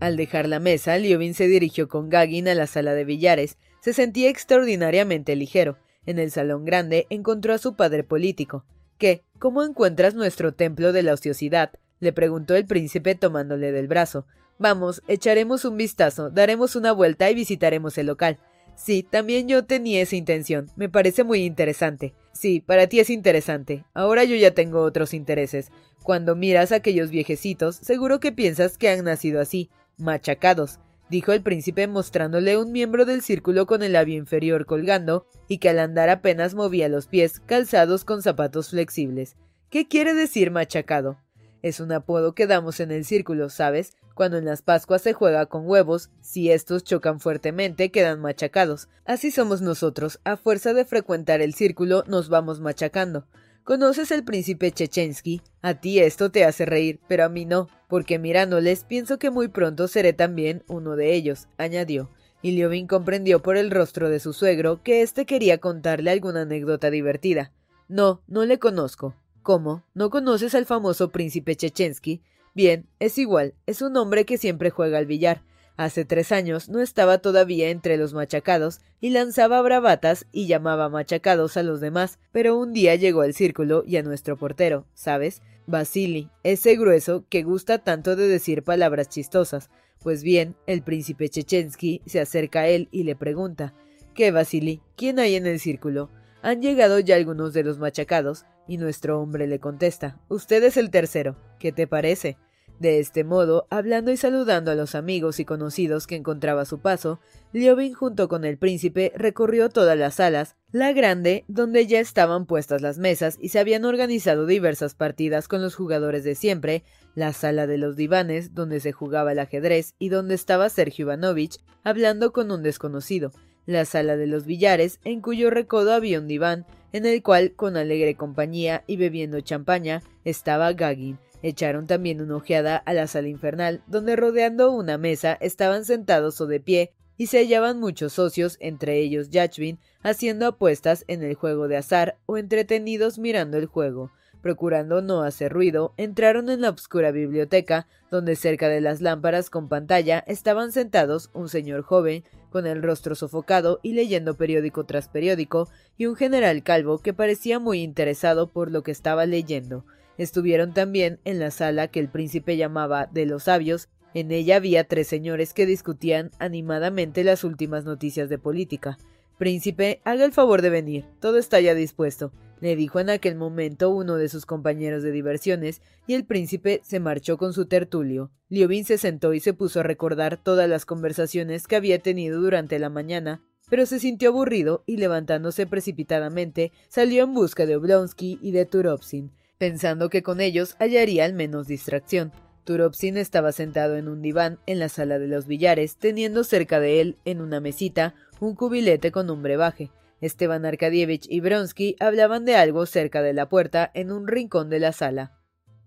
Al 0.00 0.16
dejar 0.16 0.48
la 0.48 0.60
mesa, 0.60 0.98
Liobin 0.98 1.34
se 1.34 1.48
dirigió 1.48 1.88
con 1.88 2.10
Gagin 2.10 2.48
a 2.48 2.54
la 2.54 2.66
sala 2.66 2.94
de 2.94 3.04
billares. 3.04 3.58
Se 3.80 3.92
sentía 3.92 4.30
extraordinariamente 4.30 5.36
ligero. 5.36 5.78
En 6.06 6.18
el 6.18 6.30
salón 6.30 6.64
grande 6.64 7.06
encontró 7.10 7.54
a 7.54 7.58
su 7.58 7.74
padre 7.76 8.04
político. 8.04 8.64
¿Qué? 8.98 9.24
¿Cómo 9.38 9.62
encuentras 9.62 10.14
nuestro 10.14 10.54
templo 10.54 10.92
de 10.92 11.02
la 11.02 11.12
ociosidad? 11.12 11.72
le 12.00 12.12
preguntó 12.12 12.54
el 12.54 12.66
príncipe 12.66 13.14
tomándole 13.14 13.72
del 13.72 13.88
brazo. 13.88 14.26
Vamos, 14.58 15.02
echaremos 15.08 15.64
un 15.64 15.76
vistazo, 15.76 16.30
daremos 16.30 16.76
una 16.76 16.92
vuelta 16.92 17.30
y 17.30 17.34
visitaremos 17.34 17.98
el 17.98 18.06
local. 18.06 18.38
Sí, 18.74 19.02
también 19.02 19.48
yo 19.48 19.64
tenía 19.64 20.02
esa 20.02 20.16
intención. 20.16 20.70
Me 20.76 20.88
parece 20.88 21.24
muy 21.24 21.44
interesante. 21.44 22.14
Sí, 22.32 22.60
para 22.60 22.86
ti 22.86 23.00
es 23.00 23.08
interesante. 23.08 23.84
Ahora 23.94 24.24
yo 24.24 24.36
ya 24.36 24.52
tengo 24.52 24.82
otros 24.82 25.14
intereses. 25.14 25.70
Cuando 26.02 26.36
miras 26.36 26.72
a 26.72 26.76
aquellos 26.76 27.10
viejecitos, 27.10 27.76
seguro 27.76 28.20
que 28.20 28.32
piensas 28.32 28.76
que 28.76 28.90
han 28.90 29.04
nacido 29.04 29.40
así, 29.40 29.70
machacados, 29.96 30.78
dijo 31.08 31.32
el 31.32 31.42
príncipe 31.42 31.86
mostrándole 31.86 32.58
un 32.58 32.72
miembro 32.72 33.04
del 33.04 33.22
círculo 33.22 33.66
con 33.66 33.82
el 33.82 33.92
labio 33.92 34.16
inferior 34.16 34.66
colgando 34.66 35.26
y 35.48 35.58
que 35.58 35.68
al 35.68 35.78
andar 35.78 36.08
apenas 36.08 36.54
movía 36.54 36.88
los 36.88 37.06
pies, 37.06 37.40
calzados 37.40 38.04
con 38.04 38.22
zapatos 38.22 38.70
flexibles. 38.70 39.36
¿Qué 39.70 39.88
quiere 39.88 40.14
decir 40.14 40.50
machacado? 40.50 41.18
Es 41.62 41.80
un 41.80 41.92
apodo 41.92 42.34
que 42.34 42.46
damos 42.46 42.80
en 42.80 42.92
el 42.92 43.04
círculo, 43.04 43.48
¿sabes? 43.50 43.94
Cuando 44.14 44.38
en 44.38 44.44
las 44.44 44.62
Pascuas 44.62 45.02
se 45.02 45.12
juega 45.12 45.46
con 45.46 45.66
huevos, 45.66 46.10
si 46.20 46.50
estos 46.50 46.84
chocan 46.84 47.20
fuertemente 47.20 47.90
quedan 47.90 48.20
machacados. 48.20 48.88
Así 49.04 49.30
somos 49.30 49.62
nosotros, 49.62 50.20
a 50.24 50.36
fuerza 50.36 50.74
de 50.74 50.84
frecuentar 50.84 51.40
el 51.40 51.54
círculo 51.54 52.04
nos 52.06 52.28
vamos 52.28 52.60
machacando. 52.60 53.26
¿Conoces 53.64 54.12
el 54.12 54.24
príncipe 54.24 54.70
Chechensky? 54.70 55.42
A 55.60 55.74
ti 55.74 55.98
esto 55.98 56.30
te 56.30 56.44
hace 56.44 56.64
reír, 56.66 57.00
pero 57.08 57.24
a 57.24 57.28
mí 57.28 57.44
no, 57.46 57.68
porque 57.88 58.18
mirándoles 58.18 58.84
pienso 58.84 59.18
que 59.18 59.30
muy 59.30 59.48
pronto 59.48 59.88
seré 59.88 60.12
también 60.12 60.62
uno 60.68 60.96
de 60.96 61.14
ellos, 61.14 61.48
añadió. 61.58 62.10
Y 62.42 62.52
Liovin 62.52 62.86
comprendió 62.86 63.42
por 63.42 63.56
el 63.56 63.70
rostro 63.70 64.08
de 64.08 64.20
su 64.20 64.32
suegro 64.32 64.82
que 64.82 65.02
éste 65.02 65.26
quería 65.26 65.58
contarle 65.58 66.10
alguna 66.10 66.42
anécdota 66.42 66.90
divertida. 66.90 67.52
No, 67.88 68.22
no 68.26 68.44
le 68.44 68.58
conozco. 68.58 69.14
¿Cómo? 69.42 69.84
¿No 69.94 70.10
conoces 70.10 70.54
al 70.54 70.66
famoso 70.66 71.10
príncipe 71.10 71.56
Chechensky? 71.56 72.20
Bien, 72.54 72.88
es 72.98 73.18
igual, 73.18 73.54
es 73.66 73.82
un 73.82 73.96
hombre 73.96 74.24
que 74.24 74.38
siempre 74.38 74.70
juega 74.70 74.98
al 74.98 75.06
billar. 75.06 75.42
Hace 75.76 76.06
tres 76.06 76.32
años 76.32 76.70
no 76.70 76.80
estaba 76.80 77.18
todavía 77.18 77.68
entre 77.68 77.98
los 77.98 78.14
machacados 78.14 78.80
y 79.00 79.10
lanzaba 79.10 79.60
bravatas 79.60 80.26
y 80.32 80.46
llamaba 80.46 80.88
machacados 80.88 81.58
a 81.58 81.62
los 81.62 81.80
demás, 81.80 82.18
pero 82.32 82.56
un 82.56 82.72
día 82.72 82.94
llegó 82.94 83.20
al 83.20 83.34
círculo 83.34 83.84
y 83.86 83.98
a 83.98 84.02
nuestro 84.02 84.38
portero, 84.38 84.86
¿sabes? 84.94 85.42
Basili, 85.66 86.30
ese 86.44 86.76
grueso 86.76 87.26
que 87.28 87.42
gusta 87.42 87.78
tanto 87.78 88.16
de 88.16 88.26
decir 88.26 88.62
palabras 88.62 89.10
chistosas. 89.10 89.68
Pues 90.02 90.22
bien, 90.22 90.56
el 90.66 90.82
príncipe 90.82 91.28
Chechensky 91.28 92.00
se 92.06 92.20
acerca 92.20 92.60
a 92.60 92.68
él 92.68 92.88
y 92.90 93.02
le 93.02 93.16
pregunta 93.16 93.74
¿Qué, 94.14 94.30
Basili? 94.30 94.80
¿Quién 94.96 95.18
hay 95.18 95.34
en 95.34 95.46
el 95.46 95.60
círculo? 95.60 96.10
Han 96.40 96.62
llegado 96.62 97.00
ya 97.00 97.16
algunos 97.16 97.52
de 97.52 97.64
los 97.64 97.78
machacados, 97.78 98.46
y 98.66 98.78
nuestro 98.78 99.20
hombre 99.20 99.46
le 99.46 99.58
contesta 99.58 100.18
Usted 100.28 100.62
es 100.64 100.78
el 100.78 100.90
tercero. 100.90 101.36
¿Qué 101.58 101.70
te 101.70 101.86
parece? 101.86 102.38
De 102.78 102.98
este 102.98 103.24
modo, 103.24 103.66
hablando 103.70 104.10
y 104.10 104.18
saludando 104.18 104.70
a 104.70 104.74
los 104.74 104.94
amigos 104.94 105.40
y 105.40 105.46
conocidos 105.46 106.06
que 106.06 106.14
encontraba 106.14 106.62
a 106.62 106.66
su 106.66 106.78
paso, 106.78 107.20
Liobin 107.52 107.94
junto 107.94 108.28
con 108.28 108.44
el 108.44 108.58
príncipe 108.58 109.12
recorrió 109.16 109.70
todas 109.70 109.96
las 109.96 110.16
salas, 110.16 110.56
la 110.72 110.92
grande, 110.92 111.44
donde 111.48 111.86
ya 111.86 112.00
estaban 112.00 112.44
puestas 112.44 112.82
las 112.82 112.98
mesas 112.98 113.38
y 113.40 113.48
se 113.48 113.60
habían 113.60 113.86
organizado 113.86 114.44
diversas 114.44 114.94
partidas 114.94 115.48
con 115.48 115.62
los 115.62 115.74
jugadores 115.74 116.22
de 116.22 116.34
siempre, 116.34 116.84
la 117.14 117.32
sala 117.32 117.66
de 117.66 117.78
los 117.78 117.96
divanes, 117.96 118.54
donde 118.54 118.80
se 118.80 118.92
jugaba 118.92 119.32
el 119.32 119.38
ajedrez 119.38 119.94
y 119.98 120.10
donde 120.10 120.34
estaba 120.34 120.68
Sergio 120.68 121.06
Ivanovich 121.06 121.58
hablando 121.82 122.32
con 122.32 122.50
un 122.50 122.62
desconocido, 122.62 123.32
la 123.64 123.86
sala 123.86 124.18
de 124.18 124.26
los 124.26 124.44
billares, 124.44 125.00
en 125.04 125.22
cuyo 125.22 125.48
recodo 125.48 125.94
había 125.94 126.20
un 126.20 126.28
diván, 126.28 126.66
en 126.92 127.06
el 127.06 127.22
cual, 127.22 127.52
con 127.52 127.76
alegre 127.76 128.16
compañía 128.16 128.84
y 128.86 128.96
bebiendo 128.96 129.40
champaña, 129.40 130.02
estaba 130.24 130.72
Gagin, 130.72 131.18
Echaron 131.42 131.86
también 131.86 132.20
una 132.20 132.36
ojeada 132.36 132.76
a 132.76 132.92
la 132.92 133.06
sala 133.06 133.28
infernal, 133.28 133.82
donde 133.86 134.16
rodeando 134.16 134.70
una 134.70 134.98
mesa 134.98 135.36
estaban 135.40 135.84
sentados 135.84 136.40
o 136.40 136.46
de 136.46 136.60
pie, 136.60 136.92
y 137.18 137.28
se 137.28 137.38
hallaban 137.38 137.80
muchos 137.80 138.12
socios, 138.12 138.56
entre 138.60 138.98
ellos 138.98 139.30
Yachvin, 139.30 139.78
haciendo 140.02 140.46
apuestas 140.46 141.04
en 141.08 141.22
el 141.22 141.34
juego 141.34 141.68
de 141.68 141.76
azar 141.76 142.18
o 142.26 142.36
entretenidos 142.36 143.18
mirando 143.18 143.56
el 143.56 143.66
juego. 143.66 144.10
Procurando 144.42 145.02
no 145.02 145.22
hacer 145.22 145.52
ruido, 145.52 145.92
entraron 145.96 146.50
en 146.50 146.60
la 146.60 146.70
oscura 146.70 147.10
biblioteca, 147.10 147.88
donde 148.10 148.36
cerca 148.36 148.68
de 148.68 148.80
las 148.80 149.00
lámparas 149.00 149.50
con 149.50 149.68
pantalla 149.68 150.22
estaban 150.26 150.72
sentados 150.72 151.30
un 151.32 151.48
señor 151.48 151.82
joven, 151.82 152.22
con 152.50 152.66
el 152.66 152.82
rostro 152.82 153.14
sofocado 153.14 153.80
y 153.82 153.94
leyendo 153.94 154.36
periódico 154.36 154.84
tras 154.84 155.08
periódico, 155.08 155.68
y 155.96 156.06
un 156.06 156.16
general 156.16 156.62
calvo 156.62 156.98
que 156.98 157.12
parecía 157.12 157.58
muy 157.58 157.82
interesado 157.82 158.50
por 158.50 158.70
lo 158.70 158.82
que 158.82 158.92
estaba 158.92 159.26
leyendo. 159.26 159.84
Estuvieron 160.18 160.72
también 160.72 161.20
en 161.24 161.38
la 161.38 161.50
sala 161.50 161.88
que 161.88 162.00
el 162.00 162.08
príncipe 162.08 162.56
llamaba 162.56 163.06
de 163.06 163.26
los 163.26 163.44
sabios. 163.44 163.88
En 164.14 164.30
ella 164.30 164.56
había 164.56 164.84
tres 164.84 165.08
señores 165.08 165.52
que 165.52 165.66
discutían 165.66 166.30
animadamente 166.38 167.22
las 167.22 167.44
últimas 167.44 167.84
noticias 167.84 168.28
de 168.28 168.38
política. 168.38 168.98
Príncipe, 169.38 170.00
haga 170.04 170.24
el 170.24 170.32
favor 170.32 170.62
de 170.62 170.70
venir. 170.70 171.04
Todo 171.20 171.36
está 171.36 171.60
ya 171.60 171.74
dispuesto, 171.74 172.32
le 172.60 172.74
dijo 172.74 173.00
en 173.00 173.10
aquel 173.10 173.34
momento 173.34 173.90
uno 173.90 174.16
de 174.16 174.30
sus 174.30 174.46
compañeros 174.46 175.02
de 175.02 175.12
diversiones, 175.12 175.82
y 176.06 176.14
el 176.14 176.24
príncipe 176.24 176.80
se 176.82 177.00
marchó 177.00 177.36
con 177.36 177.52
su 177.52 177.66
tertulio. 177.66 178.30
Liobin 178.48 178.86
se 178.86 178.96
sentó 178.96 179.34
y 179.34 179.40
se 179.40 179.52
puso 179.52 179.80
a 179.80 179.82
recordar 179.82 180.42
todas 180.42 180.68
las 180.70 180.86
conversaciones 180.86 181.66
que 181.66 181.76
había 181.76 181.98
tenido 181.98 182.40
durante 182.40 182.78
la 182.78 182.88
mañana, 182.88 183.42
pero 183.68 183.84
se 183.84 183.98
sintió 183.98 184.30
aburrido 184.30 184.84
y 184.86 184.96
levantándose 184.96 185.66
precipitadamente 185.66 186.72
salió 186.88 187.24
en 187.24 187.34
busca 187.34 187.66
de 187.66 187.76
Oblonsky 187.76 188.38
y 188.40 188.52
de 188.52 188.64
Turovsin 188.64 189.32
pensando 189.58 190.10
que 190.10 190.22
con 190.22 190.40
ellos 190.40 190.76
hallaría 190.78 191.24
al 191.24 191.32
menos 191.32 191.66
distracción. 191.66 192.32
Turovsin 192.64 193.16
estaba 193.16 193.52
sentado 193.52 193.96
en 193.96 194.08
un 194.08 194.22
diván 194.22 194.58
en 194.66 194.78
la 194.78 194.88
sala 194.88 195.18
de 195.18 195.28
los 195.28 195.46
billares, 195.46 195.96
teniendo 195.96 196.42
cerca 196.42 196.80
de 196.80 197.00
él, 197.00 197.16
en 197.24 197.40
una 197.40 197.60
mesita, 197.60 198.14
un 198.40 198.54
cubilete 198.54 199.12
con 199.12 199.30
un 199.30 199.42
brebaje. 199.42 199.90
Esteban 200.20 200.64
Arkadievich 200.64 201.26
y 201.28 201.40
Bronsky 201.40 201.96
hablaban 202.00 202.44
de 202.44 202.56
algo 202.56 202.86
cerca 202.86 203.22
de 203.22 203.34
la 203.34 203.48
puerta, 203.48 203.90
en 203.94 204.10
un 204.10 204.26
rincón 204.26 204.68
de 204.68 204.80
la 204.80 204.92
sala. 204.92 205.38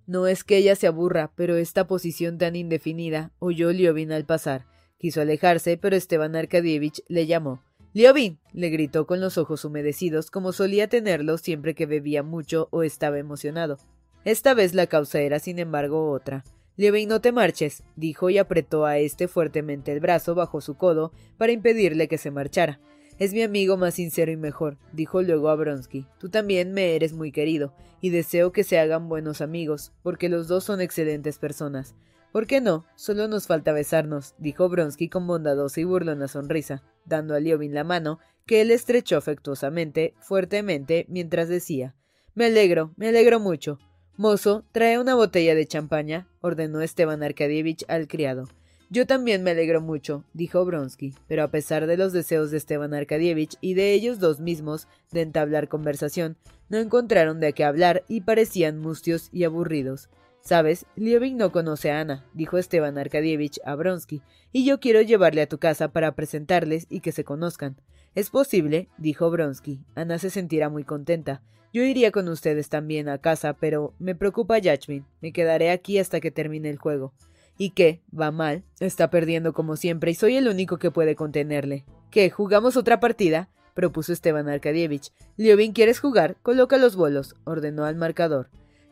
No 0.08 0.26
es 0.26 0.44
que 0.44 0.58
ella 0.58 0.76
se 0.76 0.88
aburra, 0.88 1.32
pero 1.36 1.58
esta 1.58 1.86
posición 1.86 2.38
tan 2.38 2.56
indefinida, 2.56 3.32
oyó 3.40 3.72
Liovin 3.72 4.12
al 4.12 4.26
pasar. 4.26 4.66
Quiso 4.98 5.22
alejarse, 5.22 5.78
pero 5.78 5.96
Esteban 5.96 6.36
Arkadievich 6.36 7.04
le 7.08 7.28
llamó. 7.28 7.64
Liobin, 7.94 8.40
le 8.54 8.70
gritó 8.70 9.08
con 9.08 9.20
los 9.20 9.40
ojos 9.40 9.66
humedecidos 9.66 10.30
como 10.30 10.52
solía 10.52 10.88
tenerlos 10.88 11.42
siempre 11.42 11.74
que 11.74 11.88
bebía 11.88 12.22
mucho 12.22 12.68
o 12.72 12.84
estaba 12.84 13.18
emocionado. 13.18 13.78
Esta 14.26 14.54
vez 14.54 14.76
la 14.76 14.86
causa 14.86 15.22
era, 15.22 15.40
sin 15.40 15.58
embargo, 15.58 16.12
otra. 16.12 16.44
Liobin, 16.78 17.10
no 17.10 17.20
te 17.20 17.32
marches, 17.32 17.84
dijo 17.96 18.30
y 18.30 18.38
apretó 18.38 18.86
a 18.86 19.00
éste 19.00 19.28
fuertemente 19.28 19.92
el 19.92 20.02
brazo 20.02 20.36
bajo 20.36 20.62
su 20.62 20.76
codo 20.76 21.12
para 21.38 21.52
impedirle 21.52 22.08
que 22.08 22.20
se 22.20 22.30
marchara. 22.30 22.80
Es 23.18 23.34
mi 23.34 23.42
amigo 23.42 23.76
más 23.76 23.96
sincero 23.96 24.32
y 24.32 24.38
mejor, 24.38 24.78
dijo 24.94 25.22
luego 25.22 25.50
a 25.50 25.56
Bronsky. 25.56 26.06
Tú 26.20 26.30
también 26.30 26.72
me 26.72 26.96
eres 26.96 27.12
muy 27.12 27.32
querido, 27.34 27.74
y 28.00 28.12
deseo 28.12 28.54
que 28.54 28.64
se 28.64 28.80
hagan 28.80 29.10
buenos 29.10 29.42
amigos, 29.42 29.92
porque 30.04 30.30
los 30.30 30.48
dos 30.48 30.64
son 30.64 30.80
excelentes 30.80 31.38
personas. 31.38 31.96
¿Por 32.32 32.46
qué 32.46 32.62
no? 32.62 32.86
Solo 32.96 33.28
nos 33.28 33.48
falta 33.48 33.74
besarnos, 33.74 34.36
dijo 34.38 34.70
Bronsky 34.70 35.10
con 35.10 35.26
bondadosa 35.26 35.82
y 35.82 35.84
burlona 35.84 36.28
sonrisa, 36.28 36.84
dando 37.10 37.36
a 37.36 37.42
Liobin 37.42 37.74
la 37.74 37.84
mano, 37.84 38.20
que 38.46 38.62
él 38.62 38.72
estrechó 38.72 39.18
afectuosamente, 39.18 40.14
fuertemente, 40.20 41.06
mientras 41.10 41.50
decía 41.50 41.96
Me 42.36 42.46
alegro, 42.46 42.94
me 42.96 43.10
alegro 43.10 43.40
mucho. 43.40 43.80
Mozo, 44.16 44.66
trae 44.72 45.00
una 45.00 45.16
botella 45.16 45.56
de 45.56 45.66
champaña, 45.66 46.28
ordenó 46.42 46.82
Esteban 46.82 47.24
Arkadievich 47.24 47.86
al 47.88 48.08
criado. 48.08 48.48
Yo 48.92 49.06
también 49.06 49.44
me 49.44 49.52
alegro 49.52 49.82
mucho, 49.82 50.26
dijo 50.34 50.66
Bronsky, 50.66 51.14
pero 51.28 51.44
a 51.44 51.52
pesar 51.52 51.86
de 51.86 51.96
los 51.96 52.12
deseos 52.12 52.50
de 52.50 52.58
Esteban 52.58 52.96
Arkadievich 52.96 53.56
y 53.62 53.76
de 53.76 53.94
ellos 53.94 54.20
dos 54.20 54.40
mismos 54.40 54.88
de 55.12 55.22
entablar 55.22 55.68
conversación, 55.68 56.38
no 56.70 56.80
encontraron 56.80 57.40
de 57.40 57.54
qué 57.54 57.64
hablar 57.64 58.04
y 58.08 58.22
parecían 58.22 58.80
mustios 58.80 59.30
y 59.32 59.44
aburridos. 59.44 60.10
Sabes, 60.50 60.88
Liobin 60.96 61.38
no 61.38 61.52
conoce 61.52 61.92
a 61.92 62.00
Ana, 62.00 62.26
dijo 62.34 62.58
Esteban 62.58 62.98
Arkadievich 62.98 63.60
a 63.66 63.76
Bronsky, 63.76 64.24
y 64.52 64.66
yo 64.66 64.80
quiero 64.80 65.00
llevarle 65.04 65.44
a 65.44 65.48
tu 65.48 65.60
casa 65.60 65.90
para 65.90 66.16
presentarles 66.16 66.88
y 66.90 67.02
que 67.02 67.12
se 67.12 67.24
conozcan. 67.24 67.76
Es 68.16 68.32
posible, 68.32 68.90
dijo 68.98 69.30
Bronsky. 69.30 69.80
Ana 69.94 70.18
se 70.18 70.32
sentirá 70.32 70.70
muy 70.70 70.84
contenta. 70.84 71.44
Yo 71.72 71.84
iría 71.84 72.10
con 72.10 72.28
ustedes 72.30 72.68
también 72.68 73.10
a 73.10 73.20
casa, 73.20 73.54
pero 73.54 73.94
me 74.00 74.16
preocupa 74.16 74.58
Yachmin. 74.58 75.06
Me 75.22 75.34
quedaré 75.34 75.70
aquí 75.70 76.00
hasta 76.00 76.20
que 76.20 76.32
termine 76.32 76.72
el 76.72 76.80
juego. 76.80 77.14
¿Y 77.60 77.70
qué? 77.76 78.02
¿Va 78.12 78.32
mal? 78.32 78.64
Está 78.80 79.12
perdiendo 79.12 79.54
como 79.54 79.76
siempre 79.76 80.10
y 80.10 80.16
soy 80.16 80.36
el 80.36 80.48
único 80.48 80.80
que 80.80 80.90
puede 80.90 81.14
contenerle. 81.16 81.86
¿Qué? 82.10 82.32
¿Jugamos 82.32 82.76
otra 82.76 83.00
partida? 83.00 83.50
propuso 83.76 84.12
Esteban 84.12 84.50
Arkadievich. 84.50 85.12
Liobin, 85.38 85.74
¿quieres 85.74 86.00
jugar? 86.00 86.38
Coloca 86.42 86.80
los 86.80 86.96
bolos, 86.96 87.36
ordenó 87.44 87.86
al 87.86 87.98
marcador. 87.98 88.50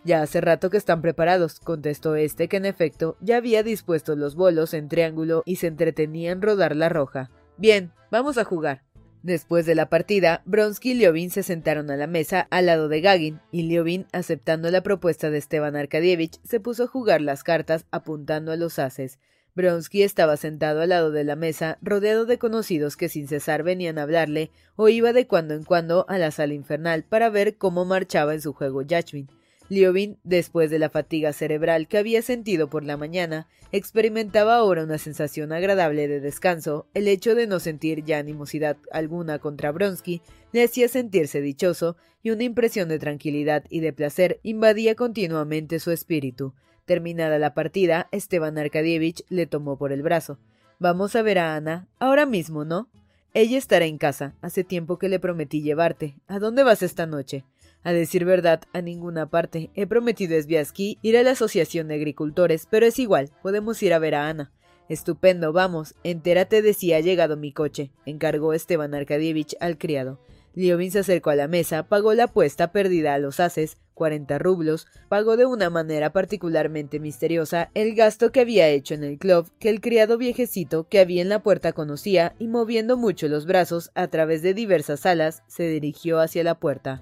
Ya 0.07 0.21
hace 0.21 0.39
rato 0.39 0.69
que 0.69 0.77
están 0.77 1.01
preparados, 1.01 1.59
contestó 1.59 2.15
este, 2.15 2.47
que 2.47 2.55
en 2.55 2.65
efecto 2.65 3.17
ya 3.19 3.35
había 3.35 3.61
dispuesto 3.61 4.15
los 4.15 4.35
bolos 4.35 4.73
en 4.73 4.87
triángulo 4.87 5.43
y 5.45 5.57
se 5.57 5.67
entretenía 5.67 6.31
en 6.31 6.41
rodar 6.41 6.77
la 6.77 6.87
roja. 6.87 7.29
Bien, 7.57 7.91
vamos 8.09 8.37
a 8.37 8.45
jugar. 8.45 8.83
Después 9.21 9.65
de 9.65 9.75
la 9.75 9.89
partida, 9.89 10.43
Bronsky 10.45 10.91
y 10.91 10.93
Liovin 10.93 11.29
se 11.29 11.43
sentaron 11.43 11.91
a 11.91 11.97
la 11.97 12.07
mesa 12.07 12.47
al 12.51 12.67
lado 12.67 12.87
de 12.87 13.01
Gagin, 13.01 13.41
y 13.51 13.63
Liovin, 13.63 14.05
aceptando 14.13 14.71
la 14.71 14.81
propuesta 14.81 15.29
de 15.29 15.39
Esteban 15.39 15.75
Arkadievich, 15.75 16.39
se 16.41 16.61
puso 16.61 16.85
a 16.85 16.87
jugar 16.87 17.19
las 17.19 17.43
cartas 17.43 17.85
apuntando 17.91 18.53
a 18.53 18.55
los 18.55 18.79
haces. 18.79 19.19
Bronsky 19.55 20.03
estaba 20.03 20.37
sentado 20.37 20.79
al 20.83 20.89
lado 20.89 21.11
de 21.11 21.25
la 21.25 21.35
mesa, 21.35 21.79
rodeado 21.81 22.25
de 22.25 22.37
conocidos 22.37 22.95
que 22.95 23.09
sin 23.09 23.27
cesar 23.27 23.61
venían 23.61 23.97
a 23.97 24.03
hablarle, 24.03 24.51
o 24.77 24.87
iba 24.87 25.11
de 25.11 25.27
cuando 25.27 25.53
en 25.53 25.65
cuando 25.65 26.05
a 26.07 26.17
la 26.17 26.31
sala 26.31 26.53
infernal 26.53 27.03
para 27.03 27.29
ver 27.29 27.57
cómo 27.57 27.83
marchaba 27.83 28.33
en 28.33 28.39
su 28.39 28.53
juego 28.53 28.83
Yachmin. 28.83 29.27
Liobin, 29.69 30.17
después 30.23 30.69
de 30.69 30.79
la 30.79 30.89
fatiga 30.89 31.33
cerebral 31.33 31.87
que 31.87 31.97
había 31.97 32.21
sentido 32.21 32.69
por 32.69 32.83
la 32.83 32.95
mañana, 32.97 33.47
experimentaba 33.71 34.55
ahora 34.55 34.83
una 34.83 34.97
sensación 34.97 35.51
agradable 35.51 36.07
de 36.07 36.21
descanso. 36.21 36.87
El 36.93 37.07
hecho 37.07 37.35
de 37.35 37.47
no 37.47 37.59
sentir 37.59 38.03
ya 38.03 38.19
animosidad 38.19 38.77
alguna 38.91 39.39
contra 39.39 39.71
Bronsky 39.71 40.21
le 40.53 40.63
hacía 40.63 40.87
sentirse 40.87 41.41
dichoso, 41.41 41.97
y 42.23 42.31
una 42.31 42.43
impresión 42.43 42.89
de 42.89 42.99
tranquilidad 42.99 43.63
y 43.69 43.79
de 43.79 43.93
placer 43.93 44.39
invadía 44.43 44.95
continuamente 44.95 45.79
su 45.79 45.91
espíritu. 45.91 46.53
Terminada 46.85 47.37
la 47.37 47.53
partida, 47.53 48.07
Esteban 48.11 48.57
Arkadievich 48.57 49.23
le 49.29 49.45
tomó 49.45 49.77
por 49.77 49.91
el 49.91 50.01
brazo. 50.01 50.39
Vamos 50.79 51.15
a 51.15 51.21
ver 51.21 51.39
a 51.39 51.55
Ana. 51.55 51.87
Ahora 51.99 52.25
mismo, 52.25 52.65
¿no? 52.65 52.89
Ella 53.33 53.57
estará 53.57 53.85
en 53.85 53.97
casa. 53.97 54.35
Hace 54.41 54.63
tiempo 54.63 54.97
que 54.97 55.09
le 55.09 55.19
prometí 55.19 55.61
llevarte. 55.61 56.15
¿A 56.27 56.39
dónde 56.39 56.63
vas 56.63 56.81
esta 56.81 57.05
noche? 57.05 57.43
A 57.87 57.93
decir 57.93 58.25
verdad, 58.25 58.63
a 58.73 58.81
ninguna 58.81 59.29
parte. 59.29 59.71
He 59.73 59.87
prometido 59.87 60.35
a 60.35 60.65
ir 61.01 61.17
a 61.17 61.23
la 61.23 61.31
Asociación 61.31 61.87
de 61.87 61.95
Agricultores, 61.95 62.67
pero 62.69 62.85
es 62.85 62.99
igual, 62.99 63.29
podemos 63.41 63.81
ir 63.81 63.93
a 63.93 63.99
ver 63.99 64.13
a 64.13 64.27
Ana. 64.27 64.51
Estupendo, 64.89 65.53
vamos, 65.53 65.95
entérate 66.03 66.61
de 66.61 66.73
si 66.73 66.91
ha 66.91 66.99
llegado 66.99 67.37
mi 67.37 67.53
coche, 67.53 67.91
encargó 68.05 68.51
Esteban 68.51 68.93
Arkadievich 68.93 69.55
al 69.61 69.77
criado. 69.77 70.19
Liobin 70.53 70.91
se 70.91 70.99
acercó 70.99 71.29
a 71.29 71.37
la 71.37 71.47
mesa, 71.47 71.83
pagó 71.83 72.13
la 72.13 72.25
apuesta 72.25 72.73
perdida 72.73 73.13
a 73.13 73.19
los 73.19 73.39
haces, 73.39 73.77
cuarenta 73.93 74.37
rublos, 74.37 74.87
pagó 75.07 75.37
de 75.37 75.45
una 75.45 75.69
manera 75.69 76.11
particularmente 76.11 76.99
misteriosa 76.99 77.71
el 77.73 77.95
gasto 77.95 78.33
que 78.33 78.41
había 78.41 78.67
hecho 78.67 78.95
en 78.95 79.05
el 79.05 79.17
club 79.17 79.49
que 79.59 79.69
el 79.69 79.79
criado 79.79 80.17
viejecito 80.17 80.89
que 80.89 80.99
había 80.99 81.21
en 81.21 81.29
la 81.29 81.41
puerta 81.41 81.71
conocía 81.71 82.35
y 82.37 82.49
moviendo 82.49 82.97
mucho 82.97 83.29
los 83.29 83.45
brazos 83.45 83.91
a 83.95 84.09
través 84.09 84.41
de 84.41 84.53
diversas 84.53 84.99
salas, 84.99 85.43
se 85.47 85.69
dirigió 85.69 86.19
hacia 86.19 86.43
la 86.43 86.55
puerta. 86.59 87.01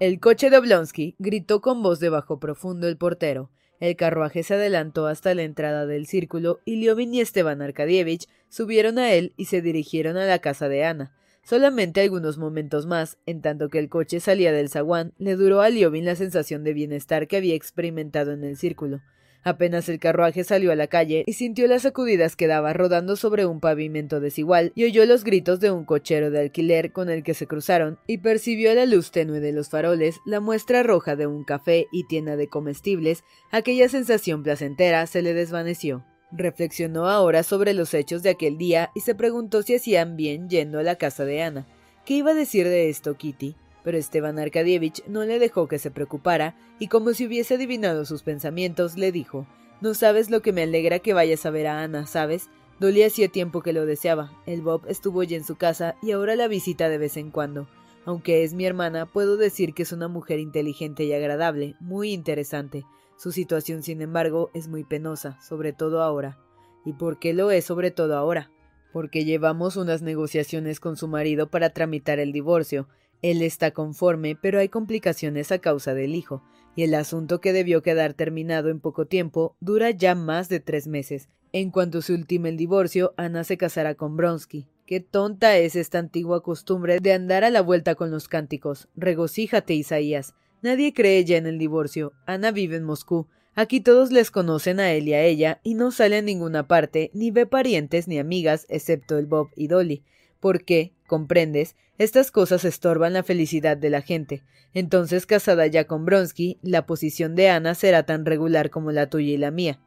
El 0.00 0.18
coche 0.18 0.50
de 0.50 0.58
Oblonsky 0.58 1.14
gritó 1.20 1.60
con 1.60 1.80
voz 1.80 2.00
de 2.00 2.08
bajo 2.08 2.40
profundo 2.40 2.88
el 2.88 2.96
portero. 2.96 3.52
El 3.78 3.94
carruaje 3.94 4.42
se 4.42 4.54
adelantó 4.54 5.06
hasta 5.06 5.36
la 5.36 5.44
entrada 5.44 5.86
del 5.86 6.08
círculo 6.08 6.58
y 6.64 6.76
Liovin 6.76 7.14
y 7.14 7.20
Esteban 7.20 7.62
Arkadievich 7.62 8.26
subieron 8.48 8.98
a 8.98 9.12
él 9.12 9.34
y 9.36 9.44
se 9.44 9.62
dirigieron 9.62 10.16
a 10.16 10.26
la 10.26 10.40
casa 10.40 10.68
de 10.68 10.84
Ana. 10.84 11.12
Solamente 11.44 12.00
algunos 12.00 12.38
momentos 12.38 12.86
más, 12.86 13.18
en 13.24 13.40
tanto 13.40 13.68
que 13.68 13.78
el 13.78 13.88
coche 13.88 14.18
salía 14.18 14.50
del 14.50 14.68
zaguán, 14.68 15.12
le 15.16 15.36
duró 15.36 15.60
a 15.60 15.68
Liovin 15.68 16.06
la 16.06 16.16
sensación 16.16 16.64
de 16.64 16.72
bienestar 16.72 17.28
que 17.28 17.36
había 17.36 17.54
experimentado 17.54 18.32
en 18.32 18.42
el 18.42 18.56
círculo. 18.56 19.00
Apenas 19.44 19.90
el 19.90 19.98
carruaje 19.98 20.42
salió 20.42 20.72
a 20.72 20.76
la 20.76 20.86
calle 20.86 21.22
y 21.26 21.34
sintió 21.34 21.66
las 21.66 21.82
sacudidas 21.82 22.34
que 22.34 22.46
daba 22.46 22.72
rodando 22.72 23.14
sobre 23.14 23.44
un 23.44 23.60
pavimento 23.60 24.18
desigual 24.18 24.72
y 24.74 24.84
oyó 24.84 25.04
los 25.04 25.22
gritos 25.22 25.60
de 25.60 25.70
un 25.70 25.84
cochero 25.84 26.30
de 26.30 26.40
alquiler 26.40 26.92
con 26.92 27.10
el 27.10 27.22
que 27.22 27.34
se 27.34 27.46
cruzaron 27.46 27.98
y 28.06 28.18
percibió 28.18 28.70
a 28.70 28.74
la 28.74 28.86
luz 28.86 29.10
tenue 29.10 29.40
de 29.40 29.52
los 29.52 29.68
faroles 29.68 30.16
la 30.24 30.40
muestra 30.40 30.82
roja 30.82 31.14
de 31.14 31.26
un 31.26 31.44
café 31.44 31.88
y 31.92 32.06
tienda 32.06 32.36
de 32.36 32.48
comestibles, 32.48 33.22
aquella 33.50 33.90
sensación 33.90 34.42
placentera 34.42 35.06
se 35.06 35.20
le 35.20 35.34
desvaneció. 35.34 36.06
Reflexionó 36.32 37.06
ahora 37.08 37.42
sobre 37.42 37.74
los 37.74 37.92
hechos 37.92 38.22
de 38.22 38.30
aquel 38.30 38.56
día 38.56 38.90
y 38.94 39.00
se 39.00 39.14
preguntó 39.14 39.62
si 39.62 39.74
hacían 39.74 40.16
bien 40.16 40.48
yendo 40.48 40.78
a 40.78 40.82
la 40.82 40.96
casa 40.96 41.26
de 41.26 41.42
Ana. 41.42 41.66
¿Qué 42.06 42.14
iba 42.14 42.30
a 42.30 42.34
decir 42.34 42.66
de 42.66 42.88
esto 42.88 43.14
Kitty? 43.16 43.56
Pero 43.84 43.98
Esteban 43.98 44.38
Arkadievich 44.38 45.04
no 45.06 45.24
le 45.24 45.38
dejó 45.38 45.68
que 45.68 45.78
se 45.78 45.92
preocupara 45.92 46.56
y 46.80 46.88
como 46.88 47.12
si 47.12 47.26
hubiese 47.26 47.54
adivinado 47.54 48.04
sus 48.04 48.22
pensamientos, 48.22 48.96
le 48.96 49.12
dijo 49.12 49.46
No 49.80 49.94
sabes 49.94 50.30
lo 50.30 50.42
que 50.42 50.52
me 50.52 50.62
alegra 50.62 50.98
que 50.98 51.12
vayas 51.12 51.46
a 51.46 51.50
ver 51.50 51.68
a 51.68 51.82
Ana, 51.82 52.06
¿sabes? 52.06 52.48
Dolly 52.80 53.04
hacía 53.04 53.28
tiempo 53.28 53.62
que 53.62 53.72
lo 53.72 53.86
deseaba. 53.86 54.32
El 54.46 54.62
Bob 54.62 54.82
estuvo 54.88 55.22
ya 55.22 55.36
en 55.36 55.44
su 55.44 55.54
casa 55.54 55.94
y 56.02 56.10
ahora 56.10 56.34
la 56.34 56.48
visita 56.48 56.88
de 56.88 56.98
vez 56.98 57.16
en 57.16 57.30
cuando. 57.30 57.68
Aunque 58.04 58.42
es 58.42 58.52
mi 58.52 58.66
hermana, 58.66 59.06
puedo 59.06 59.36
decir 59.36 59.74
que 59.74 59.84
es 59.84 59.92
una 59.92 60.08
mujer 60.08 60.38
inteligente 60.38 61.04
y 61.04 61.12
agradable, 61.12 61.76
muy 61.80 62.12
interesante. 62.12 62.84
Su 63.16 63.32
situación, 63.32 63.82
sin 63.82 64.02
embargo, 64.02 64.50
es 64.54 64.68
muy 64.68 64.84
penosa, 64.84 65.40
sobre 65.40 65.72
todo 65.72 66.02
ahora. 66.02 66.36
¿Y 66.84 66.94
por 66.94 67.18
qué 67.18 67.32
lo 67.32 67.50
es 67.50 67.64
sobre 67.64 67.90
todo 67.90 68.16
ahora? 68.16 68.50
Porque 68.92 69.24
llevamos 69.24 69.76
unas 69.76 70.02
negociaciones 70.02 70.80
con 70.80 70.96
su 70.96 71.08
marido 71.08 71.48
para 71.48 71.70
tramitar 71.70 72.18
el 72.18 72.32
divorcio, 72.32 72.88
él 73.24 73.40
está 73.40 73.70
conforme, 73.70 74.36
pero 74.36 74.58
hay 74.58 74.68
complicaciones 74.68 75.50
a 75.50 75.58
causa 75.58 75.94
del 75.94 76.14
hijo, 76.14 76.42
y 76.76 76.82
el 76.82 76.94
asunto 76.94 77.40
que 77.40 77.54
debió 77.54 77.82
quedar 77.82 78.12
terminado 78.12 78.68
en 78.68 78.80
poco 78.80 79.06
tiempo 79.06 79.56
dura 79.60 79.90
ya 79.92 80.14
más 80.14 80.50
de 80.50 80.60
tres 80.60 80.86
meses. 80.86 81.30
En 81.50 81.70
cuanto 81.70 82.02
se 82.02 82.12
ultime 82.12 82.50
el 82.50 82.58
divorcio, 82.58 83.14
Ana 83.16 83.42
se 83.42 83.56
casará 83.56 83.94
con 83.94 84.18
Bronsky. 84.18 84.68
Qué 84.84 85.00
tonta 85.00 85.56
es 85.56 85.74
esta 85.74 86.00
antigua 86.00 86.42
costumbre 86.42 87.00
de 87.00 87.14
andar 87.14 87.44
a 87.44 87.50
la 87.50 87.62
vuelta 87.62 87.94
con 87.94 88.10
los 88.10 88.28
cánticos. 88.28 88.88
Regocíjate, 88.94 89.72
Isaías. 89.72 90.34
Nadie 90.60 90.92
cree 90.92 91.24
ya 91.24 91.38
en 91.38 91.46
el 91.46 91.58
divorcio. 91.58 92.12
Ana 92.26 92.50
vive 92.50 92.76
en 92.76 92.84
Moscú. 92.84 93.26
Aquí 93.54 93.80
todos 93.80 94.12
les 94.12 94.30
conocen 94.30 94.80
a 94.80 94.92
él 94.92 95.08
y 95.08 95.14
a 95.14 95.22
ella, 95.22 95.60
y 95.62 95.72
no 95.72 95.92
sale 95.92 96.18
a 96.18 96.22
ninguna 96.22 96.68
parte, 96.68 97.10
ni 97.14 97.30
ve 97.30 97.46
parientes 97.46 98.06
ni 98.06 98.18
amigas, 98.18 98.66
excepto 98.68 99.16
el 99.16 99.24
Bob 99.24 99.48
y 99.56 99.68
Dolly. 99.68 100.04
¿Por 100.44 100.66
qué? 100.66 100.92
¿Comprendes? 101.06 101.74
Estas 101.96 102.30
cosas 102.30 102.66
estorban 102.66 103.14
la 103.14 103.22
felicidad 103.22 103.78
de 103.78 103.88
la 103.88 104.02
gente. 104.02 104.42
Entonces, 104.74 105.24
casada 105.24 105.66
ya 105.68 105.86
con 105.86 106.04
Bronsky, 106.04 106.58
la 106.60 106.84
posición 106.84 107.34
de 107.34 107.48
Ana 107.48 107.74
será 107.74 108.02
tan 108.02 108.26
regular 108.26 108.68
como 108.68 108.92
la 108.92 109.08
tuya 109.08 109.32
y 109.32 109.38
la 109.38 109.50
mía. 109.50 109.80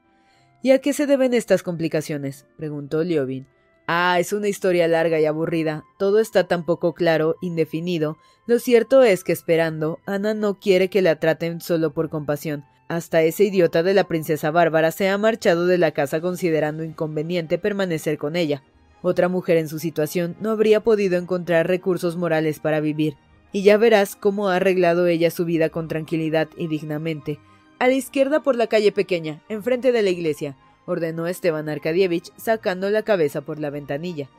¿Y 0.64 0.72
a 0.72 0.80
qué 0.80 0.94
se 0.94 1.06
deben 1.06 1.36
estas 1.36 1.62
complicaciones? 1.62 2.48
preguntó 2.58 3.04
Liobin. 3.04 3.46
Ah, 3.86 4.18
es 4.20 4.34
una 4.34 4.48
historia 4.48 4.88
larga 4.88 5.20
y 5.20 5.26
aburrida. 5.26 5.84
Todo 6.00 6.18
está 6.18 6.48
tan 6.48 6.66
poco 6.66 6.96
claro, 6.96 7.36
indefinido. 7.40 8.18
Lo 8.48 8.58
cierto 8.58 9.04
es 9.04 9.24
que 9.24 9.34
esperando, 9.34 10.00
Ana 10.08 10.34
no 10.34 10.60
quiere 10.60 10.90
que 10.90 11.04
la 11.04 11.20
traten 11.20 11.62
solo 11.62 11.94
por 11.94 12.10
compasión. 12.10 12.66
Hasta 12.88 13.22
ese 13.22 13.44
idiota 13.44 13.84
de 13.84 13.94
la 13.94 14.06
princesa 14.06 14.50
Bárbara 14.50 14.90
se 14.90 15.08
ha 15.08 15.20
marchado 15.20 15.68
de 15.68 15.78
la 15.78 15.92
casa 15.92 16.20
considerando 16.20 16.84
inconveniente 16.84 17.60
permanecer 17.60 18.18
con 18.18 18.36
ella. 18.36 18.64
Otra 19.02 19.30
mujer 19.30 19.58
en 19.58 19.70
su 19.70 19.80
situación 19.80 20.36
no 20.40 20.52
habría 20.52 20.82
podido 20.82 21.18
encontrar 21.18 21.68
recursos 21.68 22.16
morales 22.16 22.60
para 22.60 22.80
vivir, 22.80 23.16
y 23.52 23.64
ya 23.64 23.78
verás 23.78 24.16
cómo 24.16 24.50
ha 24.50 24.56
arreglado 24.56 25.08
ella 25.08 25.32
su 25.32 25.46
vida 25.46 25.70
con 25.70 25.88
tranquilidad 25.88 26.50
y 26.58 26.68
dignamente. 26.68 27.40
A 27.80 27.88
la 27.88 27.94
izquierda 27.94 28.42
por 28.42 28.56
la 28.56 28.68
calle 28.68 28.92
pequeña, 28.92 29.44
enfrente 29.50 29.92
de 29.92 30.02
la 30.02 30.10
iglesia, 30.10 30.58
ordenó 30.86 31.28
Esteban 31.28 31.70
Arkadievich, 31.70 32.32
sacando 32.38 32.90
la 32.90 33.04
cabeza 33.04 33.42
por 33.42 33.60
la 33.60 33.70
ventanilla. 33.70 34.30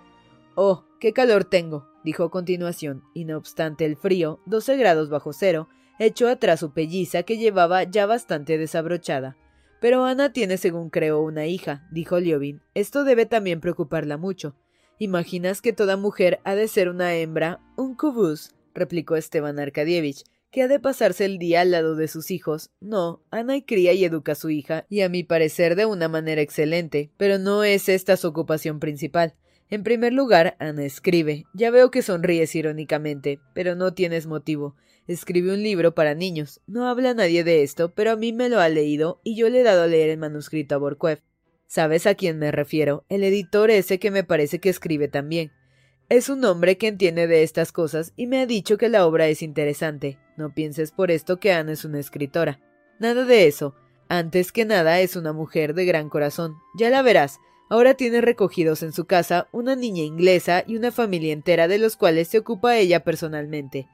Oh, 0.55 0.85
qué 0.99 1.13
calor 1.13 1.45
tengo, 1.45 1.87
dijo 2.03 2.25
a 2.25 2.31
continuación, 2.31 3.05
y 3.15 3.25
no 3.25 3.37
obstante 3.37 3.85
el 3.85 3.97
frío, 3.97 4.41
doce 4.45 4.77
grados 4.77 5.09
bajo 5.09 5.33
cero, 5.33 5.69
echó 6.01 6.29
atrás 6.29 6.61
su 6.61 6.73
pelliza 6.73 7.23
que 7.23 7.39
llevaba 7.39 7.85
ya 7.85 8.07
bastante 8.07 8.59
desabrochada. 8.59 9.37
Pero 9.81 10.05
Ana 10.05 10.33
tiene, 10.33 10.57
según 10.57 10.91
creo, 10.91 11.21
una 11.21 11.47
hija, 11.47 11.87
dijo 11.91 12.19
Liobin. 12.19 12.61
Esto 12.75 13.05
debe 13.05 13.27
también 13.27 13.61
preocuparla 13.61 14.17
mucho. 14.17 14.57
¿Imaginas 14.99 15.63
que 15.63 15.73
toda 15.73 15.97
mujer 15.97 16.41
ha 16.45 16.57
de 16.57 16.67
ser 16.67 16.89
una 16.89 17.15
hembra? 17.15 17.61
Un 17.77 17.95
cubús, 17.95 18.55
replicó 18.75 19.15
Esteban 19.15 19.61
Arkadievich, 19.61 20.25
que 20.51 20.63
ha 20.63 20.69
de 20.69 20.81
pasarse 20.81 21.25
el 21.25 21.39
día 21.39 21.61
al 21.61 21.71
lado 21.71 21.95
de 21.95 22.09
sus 22.09 22.31
hijos. 22.31 22.71
No, 22.81 23.23
Ana 23.31 23.61
cría 23.65 23.93
y 23.93 24.05
educa 24.05 24.33
a 24.33 24.35
su 24.35 24.51
hija, 24.51 24.87
y 24.89 25.03
a 25.03 25.09
mi 25.09 25.23
parecer 25.23 25.77
de 25.77 25.87
una 25.87 26.09
manera 26.09 26.41
excelente, 26.41 27.13
pero 27.17 27.39
no 27.39 27.63
es 27.63 27.89
esta 27.89 28.17
su 28.17 28.29
ocupación 28.29 28.81
principal. 28.81 29.35
En 29.71 29.83
primer 29.83 30.13
lugar, 30.13 30.57
Ana 30.59 30.85
escribe. 30.85 31.47
Ya 31.53 31.71
veo 31.71 31.91
que 31.91 32.03
sonríes 32.03 32.55
irónicamente, 32.55 33.41
pero 33.55 33.75
no 33.75 33.93
tienes 33.93 34.27
motivo. 34.27 34.77
Escribe 35.07 35.53
un 35.53 35.63
libro 35.63 35.95
para 35.95 36.15
niños. 36.15 36.61
No 36.67 36.89
habla 36.89 37.15
nadie 37.15 37.45
de 37.45 37.63
esto, 37.63 37.93
pero 37.95 38.13
a 38.13 38.17
mí 38.17 38.33
me 38.33 38.49
lo 38.49 38.61
ha 38.61 38.69
leído 38.69 39.21
y 39.25 39.37
yo 39.37 39.49
le 39.49 39.61
he 39.61 39.65
dado 39.65 39.83
a 39.83 39.87
leer 39.87 40.11
el 40.11 40.19
manuscrito 40.19 40.75
a 40.75 40.79
Borquev. 40.79 41.21
¿Sabes 41.67 42.07
a 42.07 42.15
quién 42.15 42.39
me 42.39 42.51
refiero? 42.51 43.05
El 43.11 43.23
editor 43.25 43.71
ese 43.71 43.99
que 43.99 44.11
me 44.11 44.25
parece 44.25 44.59
que 44.59 44.71
escribe 44.71 45.09
también. 45.09 45.53
Es 46.09 46.31
un 46.31 46.43
hombre 46.47 46.79
que 46.79 46.89
entiende 46.89 47.27
de 47.27 47.43
estas 47.43 47.73
cosas 47.73 48.15
y 48.17 48.27
me 48.27 48.41
ha 48.41 48.47
dicho 48.47 48.79
que 48.79 48.89
la 48.89 49.07
obra 49.07 49.29
es 49.29 49.43
interesante. 49.43 50.19
No 50.39 50.55
pienses 50.55 50.93
por 50.93 51.11
esto 51.11 51.39
que 51.39 51.53
Ana 51.53 51.73
es 51.73 51.85
una 51.85 52.01
escritora. 52.01 52.61
Nada 52.99 53.27
de 53.27 53.47
eso. 53.47 53.75
Antes 54.09 54.51
que 54.51 54.65
nada 54.65 55.01
es 55.01 55.17
una 55.17 55.35
mujer 55.35 55.75
de 55.75 55.85
gran 55.85 56.09
corazón. 56.09 56.57
Ya 56.79 56.89
la 56.89 57.03
verás. 57.03 57.39
Ahora 57.71 57.95
tiene 57.95 58.21
recogidos 58.21 58.83
en 58.83 58.93
su 58.93 59.05
casa 59.05 59.49
una 59.53 59.77
niña 59.77 60.03
inglesa 60.03 60.65
y 60.67 60.77
una 60.77 60.91
familia 60.91 61.33
entera 61.33 61.69
de 61.69 61.79
los 61.79 61.97
cuales 61.97 62.29
se 62.29 62.39
ocupa 62.39 62.77
ella 62.77 63.05
personalmente. 63.05 63.89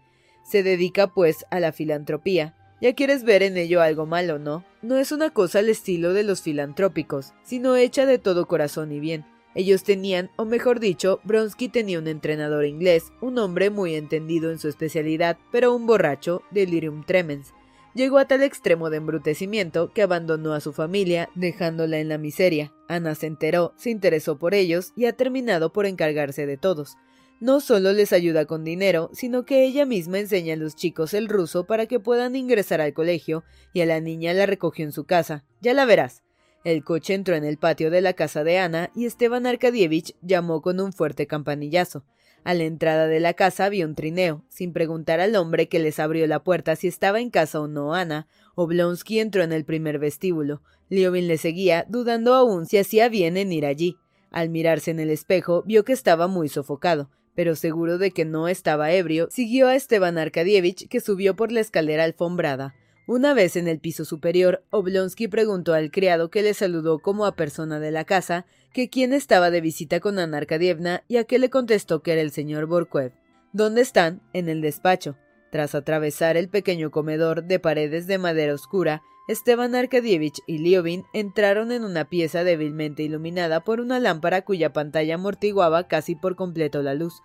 Se 0.45 0.63
dedica, 0.63 1.09
pues, 1.09 1.45
a 1.51 1.59
la 1.59 1.73
filantropía. 1.73 2.55
Ya 2.81 2.95
quieres 2.95 3.25
ver 3.25 3.43
en 3.43 3.57
ello 3.57 3.81
algo 3.81 4.07
malo, 4.07 4.39
¿no? 4.39 4.65
No 4.83 4.97
es 4.99 5.11
una 5.11 5.31
cosa 5.31 5.61
al 5.61 5.69
estilo 5.69 6.13
de 6.13 6.23
los 6.23 6.43
filantrópicos, 6.43 7.33
sino 7.43 7.77
hecha 7.77 8.07
de 8.07 8.19
todo 8.19 8.47
corazón 8.47 8.93
y 8.93 9.01
bien. 9.01 9.25
Ellos 9.55 9.85
tenían, 9.85 10.31
o 10.37 10.45
mejor 10.45 10.81
dicho, 10.81 11.21
Bronsky 11.25 11.69
tenía 11.69 11.99
un 11.99 12.09
entrenador 12.09 12.67
inglés, 12.67 13.13
un 13.21 13.39
hombre 13.39 13.71
muy 13.71 13.95
entendido 13.95 14.51
en 14.51 14.59
su 14.59 14.69
especialidad, 14.69 15.39
pero 15.53 15.75
un 15.75 15.87
borracho, 15.87 16.43
delirium 16.51 17.05
tremens. 17.05 17.55
Llegó 17.95 18.19
a 18.19 18.27
tal 18.27 18.43
extremo 18.43 18.91
de 18.91 18.97
embrutecimiento 18.97 19.93
que 19.93 20.03
abandonó 20.03 20.53
a 20.53 20.61
su 20.61 20.73
familia, 20.73 21.29
dejándola 21.37 21.99
en 21.99 22.09
la 22.09 22.19
miseria. 22.19 22.73
Ana 22.89 23.15
se 23.15 23.27
enteró, 23.27 23.73
se 23.77 23.91
interesó 23.91 24.37
por 24.37 24.53
ellos 24.53 24.93
y 24.97 25.05
ha 25.05 25.13
terminado 25.13 25.73
por 25.73 25.87
encargarse 25.87 26.45
de 26.45 26.57
todos. 26.57 26.97
No 27.41 27.61
solo 27.61 27.93
les 27.93 28.13
ayuda 28.13 28.47
con 28.47 28.65
dinero, 28.65 29.11
sino 29.13 29.45
que 29.45 29.65
ella 29.65 29.87
misma 29.87 30.19
enseña 30.19 30.55
a 30.55 30.57
los 30.57 30.75
chicos 30.75 31.15
el 31.15 31.29
ruso 31.29 31.67
para 31.67 31.87
que 31.87 32.01
puedan 32.01 32.35
ingresar 32.35 32.81
al 32.81 32.95
colegio, 32.95 33.45
y 33.73 33.81
a 33.83 33.87
la 33.87 34.01
niña 34.01 34.33
la 34.35 34.47
recogió 34.47 34.85
en 34.85 34.93
su 34.93 35.05
casa. 35.05 35.45
Ya 35.61 35.73
la 35.73 35.85
verás. 35.85 36.25
El 36.65 36.83
coche 36.83 37.15
entró 37.15 37.37
en 37.37 37.45
el 37.45 37.59
patio 37.59 37.91
de 37.91 38.01
la 38.01 38.15
casa 38.15 38.43
de 38.43 38.59
Ana 38.59 38.91
y 38.97 39.05
Esteban 39.05 39.47
Arkadievich 39.47 40.17
llamó 40.23 40.63
con 40.63 40.81
un 40.81 40.93
fuerte 40.93 41.27
campanillazo. 41.27 42.05
A 42.45 42.53
la 42.53 42.65
entrada 42.65 43.07
de 43.07 43.21
la 43.21 43.33
casa 43.33 43.71
vio 43.71 43.87
un 43.87 43.95
trineo. 43.95 44.45
Sin 44.51 44.75
preguntar 44.75 45.19
al 45.19 45.35
hombre 45.35 45.67
que 45.67 45.79
les 45.79 45.99
abrió 45.99 46.27
la 46.27 46.45
puerta 46.45 46.77
si 46.77 46.87
estaba 46.89 47.21
en 47.21 47.31
casa 47.31 47.59
o 47.59 47.69
no 47.69 47.95
Ana, 47.95 48.29
Oblonsky 48.55 49.19
entró 49.19 49.43
en 49.43 49.53
el 49.53 49.65
primer 49.65 49.99
vestíbulo. 49.99 50.61
Liovin 50.91 51.27
le 51.27 51.39
seguía, 51.39 51.87
dudando 51.89 52.35
aún 52.35 52.67
si 52.67 52.77
hacía 52.77 53.09
bien 53.09 53.39
en 53.39 53.51
ir 53.51 53.65
allí. 53.65 53.97
Al 54.31 54.51
mirarse 54.51 54.91
en 54.91 55.01
el 55.01 55.09
espejo, 55.09 55.63
vio 55.65 55.85
que 55.85 55.95
estaba 55.95 56.27
muy 56.27 56.51
sofocado, 56.51 57.09
pero 57.35 57.57
seguro 57.57 57.97
de 57.97 58.11
que 58.11 58.27
no 58.27 58.47
estaba 58.47 58.93
ebrio, 58.93 59.29
siguió 59.31 59.69
a 59.69 59.75
Esteban 59.75 60.19
Arkadievich, 60.19 60.87
que 60.89 61.01
subió 61.01 61.35
por 61.35 61.51
la 61.51 61.61
escalera 61.61 62.05
alfombrada. 62.05 62.75
Una 63.07 63.35
vez 63.35 63.57
en 63.57 63.69
el 63.69 63.81
piso 63.81 64.07
superior, 64.07 64.65
Oblonsky 64.71 65.29
preguntó 65.29 65.75
al 65.75 65.91
criado 65.91 66.31
que 66.31 66.43
le 66.43 66.55
saludó 66.55 67.01
como 67.01 67.27
a 67.27 67.37
persona 67.37 67.79
de 67.79 67.91
la 67.91 68.05
casa 68.05 68.47
que 68.73 68.89
quién 68.89 69.13
estaba 69.13 69.51
de 69.51 69.61
visita 69.61 70.01
con 70.01 70.19
Ana 70.19 70.39
Arkadievna 70.39 71.05
y 71.07 71.19
a 71.19 71.25
qué 71.25 71.39
le 71.39 71.51
contestó 71.51 72.03
que 72.03 72.13
era 72.13 72.23
el 72.23 72.31
señor 72.31 72.65
Borkuev. 72.65 73.13
¿Dónde 73.53 73.83
están? 73.83 74.23
En 74.33 74.49
el 74.49 74.63
despacho. 74.63 75.17
Tras 75.53 75.75
atravesar 75.75 76.39
el 76.39 76.49
pequeño 76.49 76.91
comedor 76.91 77.45
de 77.45 77.61
paredes 77.61 78.07
de 78.07 78.17
madera 78.17 78.55
oscura, 78.55 79.03
Esteban 79.29 79.75
Arkadievich 79.75 80.41
y 80.47 80.59
Liovin 80.59 81.05
entraron 81.13 81.73
en 81.73 81.85
una 81.85 82.07
pieza 82.07 82.43
débilmente 82.43 83.03
iluminada 83.03 83.61
por 83.61 83.81
una 83.81 84.01
lámpara 84.01 84.43
cuya 84.43 84.73
pantalla 84.73 85.17
amortiguaba 85.17 85.89
casi 85.89 86.15
por 86.15 86.37
completo 86.37 86.83
la 86.83 86.95
luz. 86.95 87.23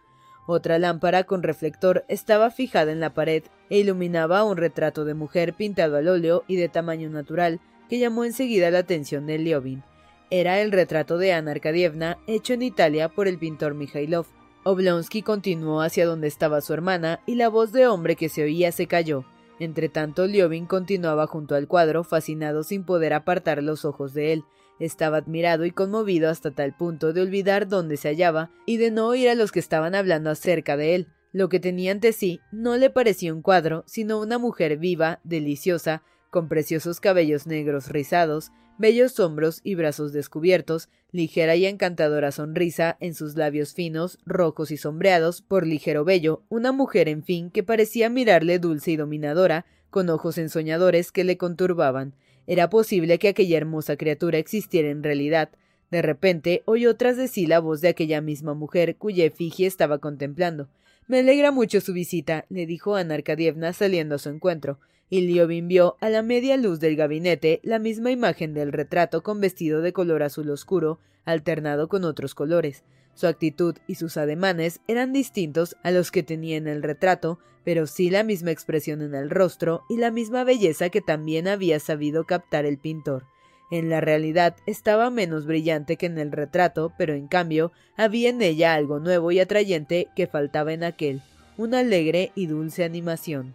Otra 0.52 0.80
lámpara 0.80 1.26
con 1.26 1.44
reflector 1.44 2.06
estaba 2.08 2.50
fijada 2.50 2.92
en 2.92 3.00
la 3.00 3.14
pared 3.14 3.44
e 3.70 3.78
iluminaba 3.78 4.44
un 4.44 4.58
retrato 4.58 5.06
de 5.06 5.14
mujer 5.14 5.54
pintado 5.54 5.96
al 5.96 6.08
óleo 6.08 6.44
y 6.48 6.56
de 6.56 6.68
tamaño 6.70 7.08
natural 7.12 7.60
que 7.88 8.00
llamó 8.00 8.26
enseguida 8.26 8.72
la 8.72 8.80
atención 8.80 9.28
de 9.28 9.38
Liobin. 9.38 9.84
Era 10.32 10.60
el 10.60 10.72
retrato 10.72 11.20
de 11.20 11.34
Ana 11.34 11.52
Arkadievna 11.52 12.18
hecho 12.26 12.54
en 12.54 12.64
Italia 12.64 13.10
por 13.10 13.28
el 13.28 13.38
pintor 13.38 13.76
Mikhailov. 13.76 14.26
Oblonsky 14.64 15.22
continuó 15.22 15.82
hacia 15.82 16.08
donde 16.08 16.28
estaba 16.28 16.62
su 16.62 16.74
hermana 16.74 17.20
y 17.28 17.36
la 17.36 17.48
voz 17.48 17.72
de 17.72 17.86
hombre 17.86 18.16
que 18.16 18.28
se 18.28 18.42
oía 18.42 18.72
se 18.72 18.88
cayó. 18.88 19.26
Entretanto, 19.60 20.26
Liobin 20.26 20.66
continuaba 20.66 21.28
junto 21.28 21.56
al 21.56 21.68
cuadro, 21.68 22.04
fascinado 22.04 22.64
sin 22.64 22.86
poder 22.86 23.14
apartar 23.14 23.62
los 23.62 23.84
ojos 23.86 24.14
de 24.14 24.34
él. 24.34 24.44
Estaba 24.80 25.18
admirado 25.18 25.66
y 25.66 25.72
conmovido 25.72 26.30
hasta 26.30 26.52
tal 26.52 26.76
punto 26.76 27.12
de 27.12 27.22
olvidar 27.22 27.68
dónde 27.68 27.98
se 27.98 28.08
hallaba 28.08 28.52
y 28.66 28.78
de 28.78 28.92
no 28.92 29.08
oír 29.08 29.28
a 29.28 29.36
los 29.36 29.52
que 29.52 29.60
estaban 29.60 29.96
hablando 29.96 30.30
acerca 30.30 30.78
de 30.78 30.96
él. 30.96 31.08
Lo 31.34 31.50
que 31.50 31.60
tenía 31.60 31.92
ante 31.92 32.14
sí 32.14 32.40
no 32.52 32.78
le 32.78 32.90
parecía 32.90 33.34
un 33.34 33.42
cuadro, 33.42 33.84
sino 33.86 34.20
una 34.20 34.38
mujer 34.38 34.78
viva, 34.78 35.20
deliciosa, 35.24 36.04
con 36.32 36.48
preciosos 36.48 37.00
cabellos 37.00 37.46
negros 37.46 37.90
rizados, 37.90 38.52
bellos 38.80 39.20
hombros 39.20 39.60
y 39.64 39.76
brazos 39.76 40.14
descubiertos, 40.14 40.90
ligera 41.12 41.56
y 41.56 41.66
encantadora 41.66 42.32
sonrisa 42.32 42.98
en 43.02 43.14
sus 43.14 43.36
labios 43.36 43.74
finos, 43.74 44.18
rojos 44.26 44.72
y 44.72 44.78
sombreados 44.78 45.42
por 45.42 45.68
ligero 45.68 46.06
vello, 46.06 46.44
una 46.50 46.72
mujer, 46.72 47.10
en 47.10 47.24
fin, 47.24 47.52
que 47.52 47.62
parecía 47.62 48.10
mirarle 48.10 48.58
dulce 48.58 48.92
y 48.92 48.96
dominadora, 48.96 49.66
con 49.90 50.10
ojos 50.10 50.38
ensoñadores 50.38 51.12
que 51.12 51.26
le 51.26 51.38
conturbaban. 51.38 52.14
Era 52.48 52.70
posible 52.70 53.20
que 53.20 53.28
aquella 53.28 53.58
hermosa 53.58 53.98
criatura 53.98 54.38
existiera 54.38 54.90
en 54.90 55.04
realidad. 55.04 55.50
De 55.92 56.02
repente 56.02 56.64
oyó 56.66 56.96
tras 56.96 57.18
de 57.18 57.28
sí 57.28 57.48
la 57.48 57.60
voz 57.60 57.82
de 57.82 57.90
aquella 57.90 58.22
misma 58.22 58.54
mujer 58.54 58.96
cuya 58.96 59.26
efigie 59.26 59.68
estaba 59.68 59.98
contemplando. 59.98 60.70
Me 61.08 61.20
alegra 61.20 61.52
mucho 61.52 61.82
su 61.82 61.92
visita, 61.92 62.46
le 62.50 62.66
dijo 62.66 62.96
Ana 62.96 63.16
Arkadievna 63.16 63.74
saliendo 63.74 64.16
a 64.16 64.20
su 64.20 64.30
encuentro, 64.30 64.80
y 65.10 65.22
Liobin 65.22 65.68
vio 65.68 65.98
a 66.00 66.10
la 66.10 66.22
media 66.22 66.58
luz 66.58 66.80
del 66.80 66.96
gabinete 66.96 67.60
la 67.64 67.80
misma 67.80 68.12
imagen 68.12 68.54
del 68.54 68.72
retrato 68.72 69.24
con 69.24 69.42
vestido 69.42 69.82
de 69.82 69.94
color 69.94 70.24
azul 70.24 70.50
oscuro, 70.50 71.00
alternado 71.26 71.88
con 71.88 72.04
otros 72.04 72.36
colores. 72.36 72.84
Su 73.16 73.28
actitud 73.28 73.76
y 73.88 73.96
sus 73.96 74.18
ademanes 74.18 74.82
eran 74.88 75.12
distintos 75.12 75.76
a 75.84 75.92
los 75.92 76.12
que 76.12 76.24
tenía 76.24 76.58
en 76.58 76.68
el 76.68 76.84
retrato, 76.84 77.40
pero 77.66 77.88
sí 77.88 78.10
la 78.10 78.24
misma 78.24 78.52
expresión 78.52 79.02
en 79.02 79.16
el 79.16 79.30
rostro 79.30 79.84
y 79.90 79.98
la 79.98 80.12
misma 80.12 80.44
belleza 80.44 80.90
que 80.90 81.02
también 81.02 81.48
había 81.48 81.80
sabido 81.80 82.26
captar 82.26 82.66
el 82.66 82.78
pintor. 82.78 83.26
En 83.72 83.90
la 83.90 84.02
realidad 84.02 84.56
estaba 84.66 85.10
menos 85.10 85.46
brillante 85.46 85.98
que 85.98 86.08
en 86.08 86.18
el 86.18 86.32
retrato, 86.32 86.94
pero 86.98 87.14
en 87.14 87.28
cambio 87.28 87.72
había 87.98 88.30
en 88.30 88.42
ella 88.42 88.74
algo 88.74 89.00
nuevo 89.00 89.32
y 89.32 89.40
atrayente 89.40 90.08
que 90.16 90.26
faltaba 90.26 90.74
en 90.74 90.84
aquel, 90.84 91.22
una 91.58 91.80
alegre 91.80 92.32
y 92.36 92.48
dulce 92.48 92.84
animación. 92.84 93.54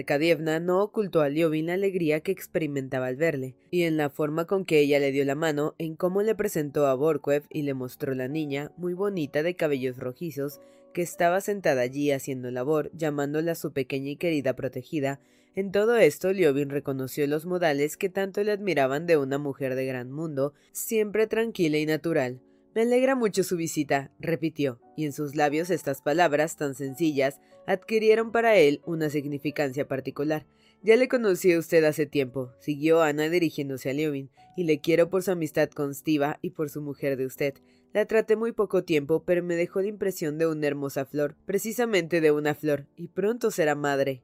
Arkadievna 0.00 0.60
no 0.60 0.82
ocultó 0.82 1.20
a 1.20 1.28
Liovin 1.28 1.66
la 1.66 1.74
alegría 1.74 2.20
que 2.20 2.32
experimentaba 2.32 3.06
al 3.06 3.16
verle, 3.16 3.54
y 3.70 3.82
en 3.82 3.98
la 3.98 4.08
forma 4.08 4.46
con 4.46 4.64
que 4.64 4.78
ella 4.78 4.98
le 4.98 5.12
dio 5.12 5.26
la 5.26 5.34
mano, 5.34 5.74
en 5.76 5.94
cómo 5.94 6.22
le 6.22 6.34
presentó 6.34 6.86
a 6.86 6.94
Borkwev 6.94 7.44
y 7.50 7.62
le 7.62 7.74
mostró 7.74 8.14
la 8.14 8.26
niña, 8.26 8.72
muy 8.78 8.94
bonita 8.94 9.42
de 9.42 9.54
cabellos 9.56 9.98
rojizos, 9.98 10.58
que 10.94 11.02
estaba 11.02 11.42
sentada 11.42 11.82
allí 11.82 12.10
haciendo 12.12 12.50
labor, 12.50 12.90
llamándola 12.94 13.54
su 13.54 13.72
pequeña 13.72 14.10
y 14.10 14.16
querida 14.16 14.56
protegida. 14.56 15.20
En 15.54 15.70
todo 15.70 15.96
esto, 15.96 16.32
Liovin 16.32 16.70
reconoció 16.70 17.26
los 17.26 17.44
modales 17.44 17.98
que 17.98 18.08
tanto 18.08 18.42
le 18.42 18.52
admiraban 18.52 19.06
de 19.06 19.18
una 19.18 19.36
mujer 19.36 19.74
de 19.74 19.84
gran 19.84 20.10
mundo, 20.10 20.54
siempre 20.72 21.26
tranquila 21.26 21.76
y 21.76 21.84
natural. 21.84 22.40
Me 22.74 22.82
alegra 22.82 23.16
mucho 23.16 23.42
su 23.42 23.56
visita, 23.56 24.12
repitió, 24.18 24.80
y 24.96 25.04
en 25.04 25.12
sus 25.12 25.36
labios 25.36 25.68
estas 25.68 26.00
palabras 26.00 26.56
tan 26.56 26.74
sencillas 26.74 27.38
adquirieron 27.66 28.32
para 28.32 28.56
él 28.56 28.80
una 28.84 29.10
significancia 29.10 29.86
particular. 29.86 30.46
Ya 30.82 30.96
le 30.96 31.08
conocí 31.08 31.52
a 31.52 31.58
usted 31.58 31.84
hace 31.84 32.06
tiempo, 32.06 32.52
siguió 32.58 33.02
Ana 33.02 33.28
dirigiéndose 33.28 33.90
a 33.90 33.92
Liovin, 33.92 34.30
y 34.56 34.64
le 34.64 34.80
quiero 34.80 35.10
por 35.10 35.22
su 35.22 35.30
amistad 35.30 35.68
con 35.68 35.94
Stiva 35.94 36.38
y 36.40 36.50
por 36.50 36.70
su 36.70 36.80
mujer 36.80 37.16
de 37.16 37.26
usted. 37.26 37.54
La 37.92 38.06
traté 38.06 38.36
muy 38.36 38.52
poco 38.52 38.84
tiempo, 38.84 39.24
pero 39.24 39.42
me 39.42 39.56
dejó 39.56 39.80
la 39.82 39.88
impresión 39.88 40.38
de 40.38 40.46
una 40.46 40.66
hermosa 40.66 41.04
flor, 41.04 41.36
precisamente 41.44 42.20
de 42.20 42.30
una 42.30 42.54
flor, 42.54 42.86
y 42.96 43.08
pronto 43.08 43.50
será 43.50 43.74
madre. 43.74 44.22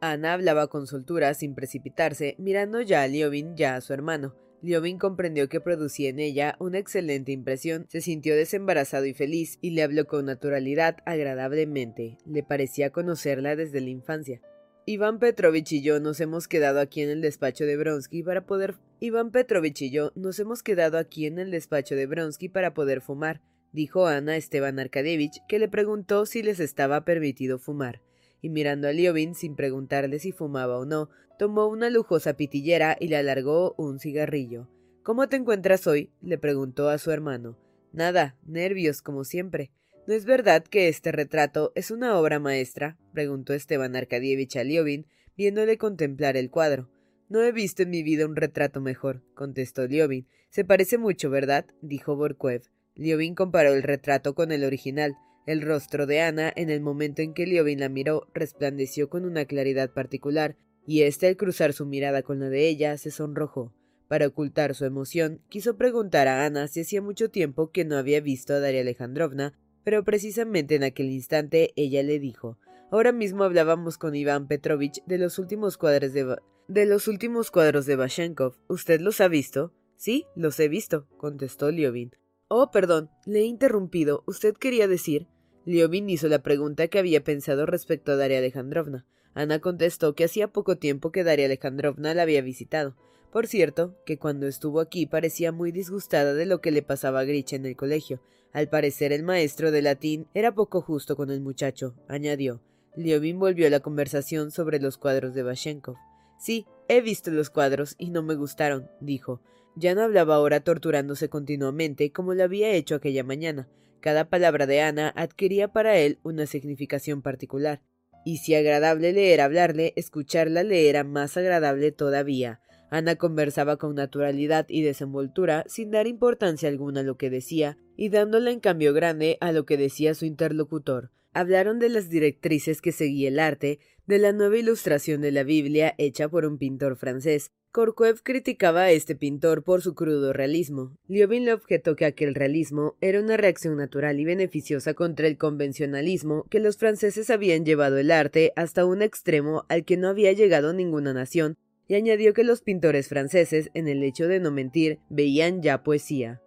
Ana 0.00 0.34
hablaba 0.34 0.66
con 0.68 0.86
soltura, 0.86 1.32
sin 1.34 1.54
precipitarse, 1.54 2.34
mirando 2.38 2.80
ya 2.80 3.02
a 3.02 3.06
Liovin, 3.06 3.56
ya 3.56 3.76
a 3.76 3.80
su 3.80 3.92
hermano. 3.92 4.34
Liobin 4.62 4.98
comprendió 4.98 5.48
que 5.48 5.60
producía 5.60 6.10
en 6.10 6.18
ella 6.18 6.56
una 6.58 6.78
excelente 6.78 7.32
impresión, 7.32 7.86
se 7.88 8.00
sintió 8.00 8.36
desembarazado 8.36 9.06
y 9.06 9.14
feliz, 9.14 9.58
y 9.60 9.70
le 9.70 9.82
habló 9.82 10.06
con 10.06 10.26
naturalidad 10.26 10.98
agradablemente. 11.06 12.18
Le 12.26 12.42
parecía 12.42 12.90
conocerla 12.90 13.56
desde 13.56 13.80
la 13.80 13.90
infancia. 13.90 14.40
Iván 14.86 15.18
Petrovich 15.18 15.72
y 15.72 15.82
yo 15.82 16.00
nos 16.00 16.20
hemos 16.20 16.48
quedado 16.48 16.80
aquí 16.80 17.02
en 17.02 17.10
el 17.10 17.20
despacho 17.20 17.64
de 17.64 17.76
Bronsky 17.76 18.22
para 18.22 18.46
poder. 18.46 18.76
Iván 18.98 19.30
Petrovich 19.30 19.82
y 19.82 19.90
yo 19.90 20.12
nos 20.14 20.38
hemos 20.38 20.62
quedado 20.62 20.98
aquí 20.98 21.26
en 21.26 21.38
el 21.38 21.50
despacho 21.50 21.94
de 21.94 22.06
Bronsky 22.06 22.48
para 22.48 22.74
poder 22.74 23.00
fumar, 23.00 23.40
dijo 23.72 24.06
Ana 24.06 24.36
Esteban 24.36 24.78
Arkadievich, 24.78 25.42
que 25.48 25.58
le 25.58 25.68
preguntó 25.68 26.26
si 26.26 26.42
les 26.42 26.60
estaba 26.60 27.04
permitido 27.04 27.58
fumar 27.58 28.02
y 28.42 28.48
mirando 28.48 28.88
a 28.88 28.92
Liobin 28.92 29.34
sin 29.34 29.54
preguntarle 29.56 30.18
si 30.18 30.32
fumaba 30.32 30.78
o 30.78 30.84
no, 30.84 31.10
tomó 31.40 31.68
una 31.68 31.88
lujosa 31.88 32.34
pitillera 32.34 32.98
y 33.00 33.08
le 33.08 33.16
alargó 33.16 33.74
un 33.78 33.98
cigarrillo. 33.98 34.68
¿Cómo 35.02 35.26
te 35.30 35.36
encuentras 35.36 35.86
hoy? 35.86 36.10
le 36.20 36.36
preguntó 36.36 36.90
a 36.90 36.98
su 36.98 37.12
hermano. 37.12 37.56
Nada, 37.94 38.36
nervios, 38.44 39.00
como 39.00 39.24
siempre. 39.24 39.72
¿No 40.06 40.12
es 40.12 40.26
verdad 40.26 40.62
que 40.62 40.88
este 40.88 41.12
retrato 41.12 41.72
es 41.74 41.90
una 41.90 42.18
obra 42.18 42.40
maestra? 42.40 42.98
preguntó 43.14 43.54
Esteban 43.54 43.96
Arkadievich 43.96 44.58
a 44.58 44.64
Liobin, 44.64 45.06
viéndole 45.34 45.78
contemplar 45.78 46.36
el 46.36 46.50
cuadro. 46.50 46.90
No 47.30 47.42
he 47.42 47.52
visto 47.52 47.84
en 47.84 47.88
mi 47.88 48.02
vida 48.02 48.26
un 48.26 48.36
retrato 48.36 48.82
mejor, 48.82 49.22
contestó 49.32 49.86
Liobin. 49.86 50.26
Se 50.50 50.66
parece 50.66 50.98
mucho, 50.98 51.30
¿verdad? 51.30 51.64
dijo 51.80 52.16
Borkuev. 52.16 52.64
Liobin 52.96 53.34
comparó 53.34 53.72
el 53.72 53.82
retrato 53.82 54.34
con 54.34 54.52
el 54.52 54.62
original. 54.62 55.16
El 55.46 55.62
rostro 55.62 56.04
de 56.04 56.20
Ana, 56.20 56.52
en 56.54 56.68
el 56.68 56.82
momento 56.82 57.22
en 57.22 57.32
que 57.32 57.46
Liobin 57.46 57.80
la 57.80 57.88
miró, 57.88 58.28
resplandeció 58.34 59.08
con 59.08 59.24
una 59.24 59.46
claridad 59.46 59.90
particular, 59.94 60.56
y 60.86 61.02
éste 61.02 61.26
al 61.28 61.36
cruzar 61.36 61.72
su 61.72 61.86
mirada 61.86 62.22
con 62.22 62.40
la 62.40 62.48
de 62.48 62.68
ella 62.68 62.96
se 62.98 63.10
sonrojó. 63.10 63.72
Para 64.08 64.26
ocultar 64.26 64.74
su 64.74 64.84
emoción, 64.84 65.40
quiso 65.48 65.76
preguntar 65.76 66.26
a 66.26 66.44
Ana 66.44 66.66
si 66.66 66.80
hacía 66.80 67.00
mucho 67.00 67.30
tiempo 67.30 67.70
que 67.70 67.84
no 67.84 67.96
había 67.96 68.20
visto 68.20 68.54
a 68.54 68.58
Daria 68.58 68.80
Alejandrovna, 68.80 69.54
pero 69.84 70.04
precisamente 70.04 70.74
en 70.74 70.84
aquel 70.84 71.10
instante 71.10 71.72
ella 71.76 72.02
le 72.02 72.18
dijo 72.18 72.58
Ahora 72.90 73.12
mismo 73.12 73.44
hablábamos 73.44 73.98
con 73.98 74.16
Iván 74.16 74.48
Petrovich 74.48 75.02
de 75.06 75.18
los 75.18 75.38
últimos 75.38 75.78
cuadros 75.78 76.12
de, 76.12 76.36
de 76.66 76.86
los 76.86 77.06
últimos 77.06 77.52
cuadros 77.52 77.86
de 77.86 77.94
Bashenkov. 77.94 78.56
¿Usted 78.68 79.00
los 79.00 79.20
ha 79.20 79.28
visto? 79.28 79.72
Sí, 79.96 80.26
los 80.34 80.58
he 80.58 80.66
visto, 80.66 81.06
contestó 81.16 81.70
Liovin. 81.70 82.10
Oh, 82.48 82.72
perdón, 82.72 83.10
le 83.26 83.40
he 83.40 83.44
interrumpido. 83.44 84.24
¿Usted 84.26 84.54
quería 84.54 84.88
decir? 84.88 85.28
Liovin 85.64 86.10
hizo 86.10 86.26
la 86.26 86.42
pregunta 86.42 86.88
que 86.88 86.98
había 86.98 87.22
pensado 87.22 87.64
respecto 87.64 88.10
a 88.10 88.16
Daria 88.16 88.38
Alejandrovna. 88.38 89.06
Ana 89.34 89.60
contestó 89.60 90.14
que 90.14 90.24
hacía 90.24 90.48
poco 90.48 90.76
tiempo 90.76 91.12
que 91.12 91.24
Daria 91.24 91.46
Alejandrovna 91.46 92.14
la 92.14 92.22
había 92.22 92.42
visitado. 92.42 92.96
Por 93.32 93.46
cierto, 93.46 93.96
que 94.04 94.18
cuando 94.18 94.46
estuvo 94.46 94.80
aquí 94.80 95.06
parecía 95.06 95.52
muy 95.52 95.70
disgustada 95.70 96.34
de 96.34 96.46
lo 96.46 96.60
que 96.60 96.72
le 96.72 96.82
pasaba 96.82 97.20
a 97.20 97.24
Grisha 97.24 97.56
en 97.56 97.66
el 97.66 97.76
colegio. 97.76 98.20
Al 98.52 98.68
parecer 98.68 99.12
el 99.12 99.22
maestro 99.22 99.70
de 99.70 99.82
latín 99.82 100.26
era 100.34 100.52
poco 100.54 100.80
justo 100.80 101.14
con 101.14 101.30
el 101.30 101.40
muchacho, 101.40 101.94
añadió. 102.08 102.60
Liovin 102.96 103.38
volvió 103.38 103.70
la 103.70 103.80
conversación 103.80 104.50
sobre 104.50 104.80
los 104.80 104.98
cuadros 104.98 105.34
de 105.34 105.44
Bashenkov. 105.44 105.96
Sí, 106.38 106.66
he 106.88 107.00
visto 107.00 107.30
los 107.30 107.50
cuadros 107.50 107.94
y 107.98 108.10
no 108.10 108.22
me 108.22 108.34
gustaron, 108.34 108.90
dijo. 109.00 109.40
Ya 109.76 109.94
no 109.94 110.02
hablaba 110.02 110.34
ahora 110.34 110.60
torturándose 110.60 111.28
continuamente 111.28 112.10
como 112.10 112.34
lo 112.34 112.42
había 112.42 112.70
hecho 112.70 112.96
aquella 112.96 113.22
mañana. 113.22 113.68
Cada 114.00 114.28
palabra 114.28 114.66
de 114.66 114.80
Ana 114.80 115.12
adquiría 115.14 115.68
para 115.68 115.96
él 115.98 116.18
una 116.24 116.46
significación 116.46 117.22
particular. 117.22 117.82
Y 118.24 118.38
si 118.38 118.54
agradable 118.54 119.12
le 119.12 119.32
era 119.32 119.44
hablarle, 119.44 119.92
escucharla 119.96 120.62
le 120.62 120.88
era 120.88 121.04
más 121.04 121.36
agradable 121.36 121.92
todavía. 121.92 122.60
Ana 122.90 123.16
conversaba 123.16 123.76
con 123.76 123.94
naturalidad 123.94 124.66
y 124.68 124.82
desenvoltura, 124.82 125.64
sin 125.68 125.90
dar 125.90 126.06
importancia 126.06 126.68
alguna 126.68 127.00
a 127.00 127.04
lo 127.04 127.16
que 127.16 127.30
decía, 127.30 127.78
y 127.96 128.08
dándole 128.08 128.50
en 128.50 128.60
cambio 128.60 128.92
grande 128.92 129.38
a 129.40 129.52
lo 129.52 129.64
que 129.64 129.76
decía 129.76 130.14
su 130.14 130.24
interlocutor. 130.24 131.10
Hablaron 131.32 131.78
de 131.78 131.88
las 131.88 132.10
directrices 132.10 132.82
que 132.82 132.90
seguía 132.90 133.28
el 133.28 133.38
arte, 133.38 133.78
de 134.10 134.18
la 134.18 134.32
nueva 134.32 134.58
ilustración 134.58 135.20
de 135.20 135.30
la 135.30 135.44
Biblia 135.44 135.94
hecha 135.96 136.28
por 136.28 136.44
un 136.44 136.58
pintor 136.58 136.96
francés. 136.96 137.52
Korkuev 137.70 138.24
criticaba 138.24 138.82
a 138.82 138.90
este 138.90 139.14
pintor 139.14 139.62
por 139.62 139.82
su 139.82 139.94
crudo 139.94 140.32
realismo. 140.32 140.96
Liobin 141.06 141.44
le 141.44 141.52
objetó 141.52 141.94
que 141.94 142.06
aquel 142.06 142.34
realismo 142.34 142.96
era 143.00 143.20
una 143.20 143.36
reacción 143.36 143.76
natural 143.76 144.18
y 144.18 144.24
beneficiosa 144.24 144.94
contra 144.94 145.28
el 145.28 145.38
convencionalismo 145.38 146.44
que 146.50 146.58
los 146.58 146.76
franceses 146.76 147.30
habían 147.30 147.64
llevado 147.64 147.98
el 147.98 148.10
arte 148.10 148.52
hasta 148.56 148.84
un 148.84 149.00
extremo 149.00 149.64
al 149.68 149.84
que 149.84 149.96
no 149.96 150.08
había 150.08 150.32
llegado 150.32 150.72
ninguna 150.72 151.14
nación 151.14 151.56
y 151.86 151.94
añadió 151.94 152.34
que 152.34 152.42
los 152.42 152.62
pintores 152.62 153.06
franceses, 153.06 153.70
en 153.74 153.86
el 153.86 154.02
hecho 154.02 154.26
de 154.26 154.40
no 154.40 154.50
mentir, 154.50 154.98
veían 155.08 155.62
ya 155.62 155.84
poesía. 155.84 156.42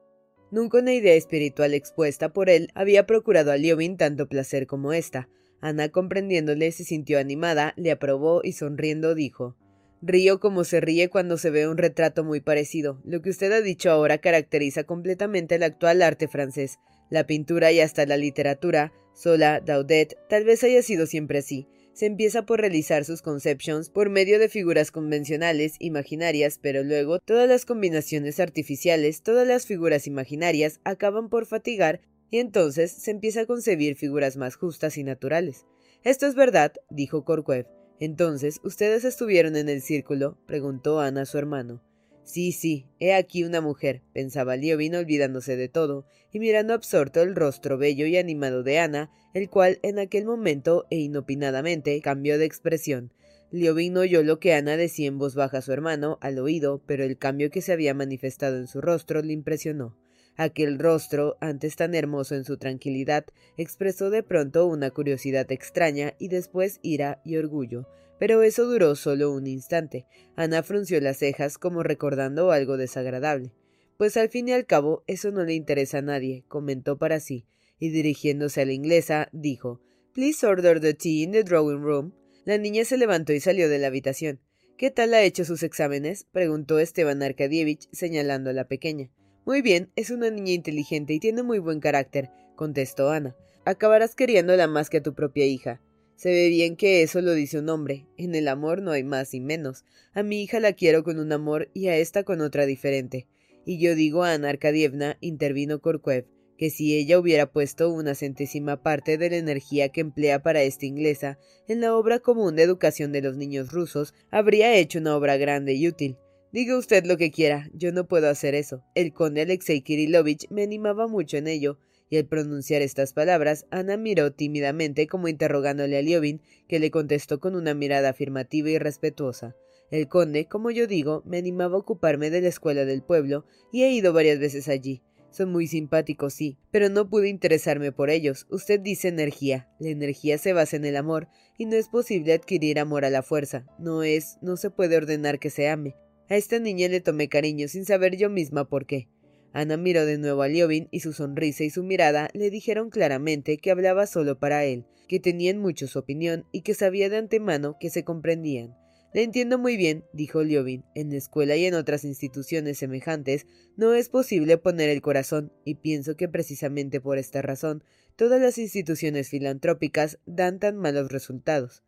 Nunca 0.51 0.79
una 0.79 0.93
idea 0.93 1.13
espiritual 1.13 1.73
expuesta 1.73 2.33
por 2.33 2.49
él 2.49 2.67
había 2.75 3.05
procurado 3.05 3.53
a 3.53 3.57
Liobin 3.57 3.95
tanto 3.95 4.27
placer 4.27 4.67
como 4.67 4.91
esta. 4.91 5.29
Ana, 5.63 5.87
comprendiéndole, 5.87 6.73
se 6.73 6.83
sintió 6.83 7.19
animada, 7.19 7.73
le 7.77 7.91
aprobó 7.91 8.41
y 8.43 8.51
sonriendo 8.51 9.15
dijo 9.15 9.55
Río 10.01 10.41
como 10.41 10.65
se 10.65 10.81
ríe 10.81 11.07
cuando 11.07 11.37
se 11.37 11.51
ve 11.51 11.69
un 11.69 11.77
retrato 11.77 12.25
muy 12.25 12.41
parecido. 12.41 13.01
Lo 13.05 13.21
que 13.21 13.29
usted 13.29 13.49
ha 13.53 13.61
dicho 13.61 13.89
ahora 13.89 14.17
caracteriza 14.17 14.83
completamente 14.83 15.55
el 15.55 15.63
actual 15.63 16.01
arte 16.01 16.27
francés. 16.27 16.79
La 17.09 17.25
pintura 17.25 17.71
y 17.71 17.79
hasta 17.79 18.05
la 18.05 18.17
literatura, 18.17 18.91
Sola, 19.13 19.61
Daudet, 19.61 20.17
tal 20.27 20.43
vez 20.43 20.65
haya 20.65 20.81
sido 20.81 21.05
siempre 21.05 21.39
así 21.39 21.69
se 21.93 22.07
empieza 22.07 22.45
por 22.45 22.59
realizar 22.59 23.05
sus 23.05 23.21
conceptions 23.21 23.89
por 23.89 24.09
medio 24.09 24.39
de 24.39 24.49
figuras 24.49 24.91
convencionales, 24.91 25.75
imaginarias, 25.79 26.59
pero 26.61 26.83
luego 26.83 27.19
todas 27.19 27.47
las 27.47 27.65
combinaciones 27.65 28.39
artificiales, 28.39 29.21
todas 29.21 29.47
las 29.47 29.67
figuras 29.67 30.07
imaginarias 30.07 30.79
acaban 30.83 31.29
por 31.29 31.45
fatigar 31.45 32.01
y 32.33 32.39
entonces 32.39 32.91
se 32.91 33.11
empieza 33.11 33.41
a 33.41 33.45
concebir 33.45 33.95
figuras 33.95 34.37
más 34.37 34.55
justas 34.55 34.97
y 34.97 35.03
naturales. 35.03 35.67
Esto 36.03 36.25
es 36.25 36.33
verdad, 36.33 36.73
dijo 36.89 37.23
Korkuev. 37.25 37.67
Entonces, 37.99 38.59
¿ustedes 38.63 39.03
estuvieron 39.03 39.55
en 39.55 39.69
el 39.69 39.83
círculo? 39.83 40.39
preguntó 40.47 40.99
Ana 40.99 41.21
a 41.21 41.25
su 41.27 41.37
hermano. 41.37 41.83
Sí, 42.23 42.51
sí, 42.51 42.87
he 42.99 43.13
aquí 43.13 43.43
una 43.43 43.61
mujer, 43.61 44.01
pensaba 44.15 44.55
Liobin 44.55 44.95
olvidándose 44.95 45.55
de 45.55 45.69
todo, 45.69 46.07
y 46.31 46.39
mirando 46.39 46.73
absorto 46.73 47.21
el 47.21 47.35
rostro 47.35 47.77
bello 47.77 48.07
y 48.07 48.17
animado 48.17 48.63
de 48.63 48.79
Ana, 48.79 49.11
el 49.35 49.47
cual 49.47 49.77
en 49.83 49.99
aquel 49.99 50.25
momento 50.25 50.87
e 50.89 50.97
inopinadamente 50.97 52.01
cambió 52.01 52.39
de 52.39 52.45
expresión. 52.45 53.13
Liobin 53.51 53.95
oyó 53.95 54.23
lo 54.23 54.39
que 54.39 54.55
Ana 54.55 54.75
decía 54.75 55.07
en 55.07 55.19
voz 55.19 55.35
baja 55.35 55.59
a 55.59 55.61
su 55.61 55.71
hermano 55.71 56.17
al 56.19 56.39
oído, 56.39 56.81
pero 56.87 57.03
el 57.03 57.19
cambio 57.19 57.51
que 57.51 57.61
se 57.61 57.73
había 57.73 57.93
manifestado 57.93 58.57
en 58.57 58.65
su 58.65 58.81
rostro 58.81 59.21
le 59.21 59.33
impresionó. 59.33 59.95
Aquel 60.35 60.79
rostro, 60.79 61.37
antes 61.41 61.75
tan 61.75 61.93
hermoso 61.93 62.35
en 62.35 62.43
su 62.43 62.57
tranquilidad, 62.57 63.25
expresó 63.55 64.09
de 64.09 64.23
pronto 64.23 64.65
una 64.65 64.89
curiosidad 64.89 65.51
extraña 65.51 66.15
y 66.17 66.27
después 66.27 66.79
ira 66.81 67.21
y 67.23 67.37
orgullo, 67.37 67.87
pero 68.19 68.41
eso 68.41 68.65
duró 68.65 68.95
solo 68.95 69.31
un 69.31 69.45
instante. 69.45 70.05
Ana 70.35 70.63
frunció 70.63 70.99
las 71.01 71.17
cejas 71.17 71.57
como 71.57 71.83
recordando 71.83 72.51
algo 72.51 72.77
desagradable. 72.77 73.51
Pues 73.97 74.17
al 74.17 74.29
fin 74.29 74.47
y 74.47 74.53
al 74.53 74.65
cabo 74.65 75.03
eso 75.05 75.31
no 75.31 75.43
le 75.43 75.53
interesa 75.53 75.99
a 75.99 76.01
nadie, 76.01 76.43
comentó 76.47 76.97
para 76.97 77.19
sí, 77.19 77.45
y 77.79 77.89
dirigiéndose 77.89 78.61
a 78.61 78.65
la 78.65 78.73
inglesa, 78.73 79.29
dijo 79.33 79.81
Please 80.13 80.45
order 80.45 80.79
the 80.79 80.93
tea 80.93 81.23
in 81.23 81.31
the 81.31 81.43
drawing 81.43 81.81
room. 81.81 82.13
La 82.45 82.57
niña 82.57 82.85
se 82.85 82.97
levantó 82.97 83.33
y 83.33 83.39
salió 83.39 83.69
de 83.69 83.77
la 83.77 83.87
habitación. 83.87 84.39
¿Qué 84.77 84.89
tal 84.89 85.13
ha 85.13 85.21
hecho 85.21 85.45
sus 85.45 85.61
exámenes? 85.61 86.25
preguntó 86.31 86.79
Esteban 86.79 87.21
Arkadievich, 87.21 87.87
señalando 87.91 88.49
a 88.49 88.53
la 88.53 88.67
pequeña. 88.67 89.11
Muy 89.45 89.61
bien, 89.61 89.91
es 89.97 90.09
una 90.09 90.29
niña 90.29 90.53
inteligente 90.53 91.13
y 91.13 91.19
tiene 91.19 91.43
muy 91.43 91.59
buen 91.59 91.81
carácter, 91.81 92.29
contestó 92.55 93.09
Ana. 93.09 93.35
Acabarás 93.65 94.15
queriéndola 94.15 94.67
más 94.67 94.89
que 94.89 94.97
a 94.97 95.03
tu 95.03 95.13
propia 95.13 95.45
hija. 95.45 95.81
Se 96.15 96.29
ve 96.29 96.47
bien 96.47 96.77
que 96.77 97.03
eso 97.03 97.21
lo 97.21 97.33
dice 97.33 97.59
un 97.59 97.67
hombre. 97.67 98.07
En 98.15 98.35
el 98.35 98.47
amor 98.47 98.81
no 98.81 98.91
hay 98.91 99.03
más 99.03 99.33
y 99.33 99.41
menos. 99.41 99.83
A 100.13 100.23
mi 100.23 100.41
hija 100.41 100.61
la 100.61 100.71
quiero 100.71 101.03
con 101.03 101.19
un 101.19 101.33
amor 101.33 101.69
y 101.73 101.87
a 101.87 101.97
esta 101.97 102.23
con 102.23 102.39
otra 102.39 102.65
diferente. 102.65 103.27
Y 103.65 103.79
yo 103.79 103.95
digo 103.95 104.23
a 104.23 104.31
Ana 104.31 104.47
Arkadievna, 104.47 105.17
intervino 105.19 105.81
Korkuev, 105.81 106.25
que 106.57 106.69
si 106.69 106.95
ella 106.95 107.19
hubiera 107.19 107.51
puesto 107.51 107.89
una 107.89 108.15
centésima 108.15 108.81
parte 108.81 109.17
de 109.17 109.29
la 109.29 109.37
energía 109.37 109.89
que 109.89 109.99
emplea 109.99 110.41
para 110.41 110.63
esta 110.63 110.85
inglesa 110.85 111.37
en 111.67 111.81
la 111.81 111.93
obra 111.95 112.19
común 112.19 112.55
de 112.55 112.63
educación 112.63 113.11
de 113.11 113.21
los 113.21 113.35
niños 113.35 113.73
rusos, 113.73 114.13
habría 114.31 114.73
hecho 114.75 114.99
una 114.99 115.17
obra 115.17 115.35
grande 115.35 115.73
y 115.73 115.89
útil. 115.89 116.17
Diga 116.53 116.77
usted 116.77 117.03
lo 117.05 117.17
que 117.17 117.31
quiera, 117.31 117.67
yo 117.73 117.91
no 117.91 118.07
puedo 118.07 118.29
hacer 118.29 118.53
eso. 118.53 118.83
El 118.93 119.11
conde 119.11 119.41
Alexei 119.41 119.81
Kirilovich 119.81 120.47
me 120.51 120.61
animaba 120.61 121.07
mucho 121.07 121.37
en 121.37 121.47
ello, 121.47 121.79
y 122.11 122.17
al 122.17 122.27
pronunciar 122.27 122.83
estas 122.83 123.11
palabras, 123.11 123.65
Ana 123.71 123.97
miró 123.97 124.33
tímidamente 124.33 125.07
como 125.07 125.27
interrogándole 125.27 125.97
a 125.97 126.03
Liobin, 126.03 126.43
que 126.67 126.77
le 126.77 126.91
contestó 126.91 127.39
con 127.39 127.55
una 127.55 127.73
mirada 127.73 128.09
afirmativa 128.09 128.69
y 128.69 128.77
respetuosa. 128.77 129.55
El 129.89 130.07
conde, 130.07 130.45
como 130.45 130.69
yo 130.69 130.85
digo, 130.85 131.23
me 131.25 131.39
animaba 131.39 131.73
a 131.73 131.79
ocuparme 131.79 132.29
de 132.29 132.41
la 132.41 132.49
escuela 132.49 132.85
del 132.85 133.01
pueblo, 133.01 133.47
y 133.71 133.81
he 133.81 133.91
ido 133.91 134.13
varias 134.13 134.37
veces 134.37 134.67
allí. 134.67 135.01
Son 135.31 135.51
muy 135.51 135.65
simpáticos, 135.65 136.35
sí, 136.35 136.59
pero 136.69 136.87
no 136.89 137.09
pude 137.09 137.29
interesarme 137.29 137.91
por 137.91 138.11
ellos. 138.11 138.45
Usted 138.51 138.79
dice 138.79 139.07
energía. 139.07 139.71
La 139.79 139.89
energía 139.89 140.37
se 140.37 140.53
basa 140.53 140.75
en 140.75 140.85
el 140.85 140.97
amor, 140.97 141.29
y 141.57 141.65
no 141.65 141.77
es 141.77 141.89
posible 141.89 142.33
adquirir 142.33 142.79
amor 142.79 143.05
a 143.05 143.09
la 143.09 143.23
fuerza. 143.23 143.65
No 143.79 144.03
es, 144.03 144.37
no 144.43 144.55
se 144.55 144.69
puede 144.69 144.97
ordenar 144.97 145.39
que 145.39 145.49
se 145.49 145.67
ame. 145.67 145.95
A 146.29 146.35
esta 146.35 146.59
niña 146.59 146.87
le 146.87 147.01
tomé 147.01 147.29
cariño 147.29 147.67
sin 147.67 147.85
saber 147.85 148.15
yo 148.15 148.29
misma 148.29 148.69
por 148.69 148.85
qué. 148.85 149.09
Ana 149.51 149.77
miró 149.77 150.05
de 150.05 150.17
nuevo 150.17 150.41
a 150.41 150.47
Liobin 150.47 150.87
y 150.89 151.01
su 151.01 151.13
sonrisa 151.13 151.63
y 151.63 151.69
su 151.69 151.83
mirada 151.83 152.29
le 152.33 152.49
dijeron 152.49 152.89
claramente 152.89 153.57
que 153.57 153.69
hablaba 153.71 154.07
solo 154.07 154.39
para 154.39 154.65
él, 154.65 154.85
que 155.07 155.19
tenían 155.19 155.59
mucho 155.59 155.87
su 155.87 155.99
opinión 155.99 156.45
y 156.51 156.61
que 156.61 156.73
sabía 156.73 157.09
de 157.09 157.17
antemano 157.17 157.77
que 157.79 157.89
se 157.89 158.03
comprendían. 158.03 158.75
Le 159.13 159.21
entiendo 159.21 159.59
muy 159.59 159.77
bien, 159.77 160.05
dijo 160.11 160.41
Liobin. 160.41 160.85
En 160.95 161.11
la 161.11 161.17
escuela 161.17 161.55
y 161.55 161.65
en 161.65 161.75
otras 161.75 162.03
instituciones 162.03 162.79
semejantes 162.79 163.45
no 163.77 163.93
es 163.93 164.09
posible 164.09 164.57
poner 164.57 164.89
el 164.89 165.01
corazón, 165.01 165.53
y 165.63 165.75
pienso 165.75 166.17
que 166.17 166.27
precisamente 166.27 166.99
por 166.99 167.19
esta 167.19 167.43
razón 167.43 167.83
todas 168.15 168.41
las 168.41 168.57
instituciones 168.57 169.29
filantrópicas 169.29 170.17
dan 170.25 170.57
tan 170.57 170.77
malos 170.77 171.11
resultados. 171.11 171.83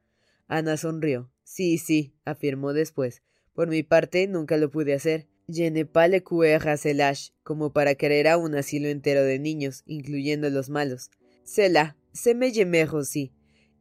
Ana 0.48 0.78
sonrió. 0.78 1.32
Sí, 1.44 1.80
sí, 1.80 2.14
afirmó 2.26 2.74
después. 2.74 3.24
Por 3.56 3.70
mi 3.70 3.84
parte 3.84 4.28
nunca 4.28 4.58
lo 4.58 4.70
pude 4.70 4.94
hacer. 4.94 5.28
Je 5.48 5.72
ne 5.72 5.86
pas 5.86 6.10
le 6.10 6.22
como 7.44 7.72
para 7.72 7.96
querer 7.96 8.28
a 8.28 8.38
un 8.38 8.54
asilo 8.56 8.90
entero 8.90 9.24
de 9.24 9.40
niños, 9.40 9.84
incluyendo 9.86 10.50
los 10.50 10.70
malos. 10.70 11.10
Cela, 11.46 11.96
se 12.12 12.36
me 12.36 12.52
llame 12.52 12.86
Rosy. 12.86 13.32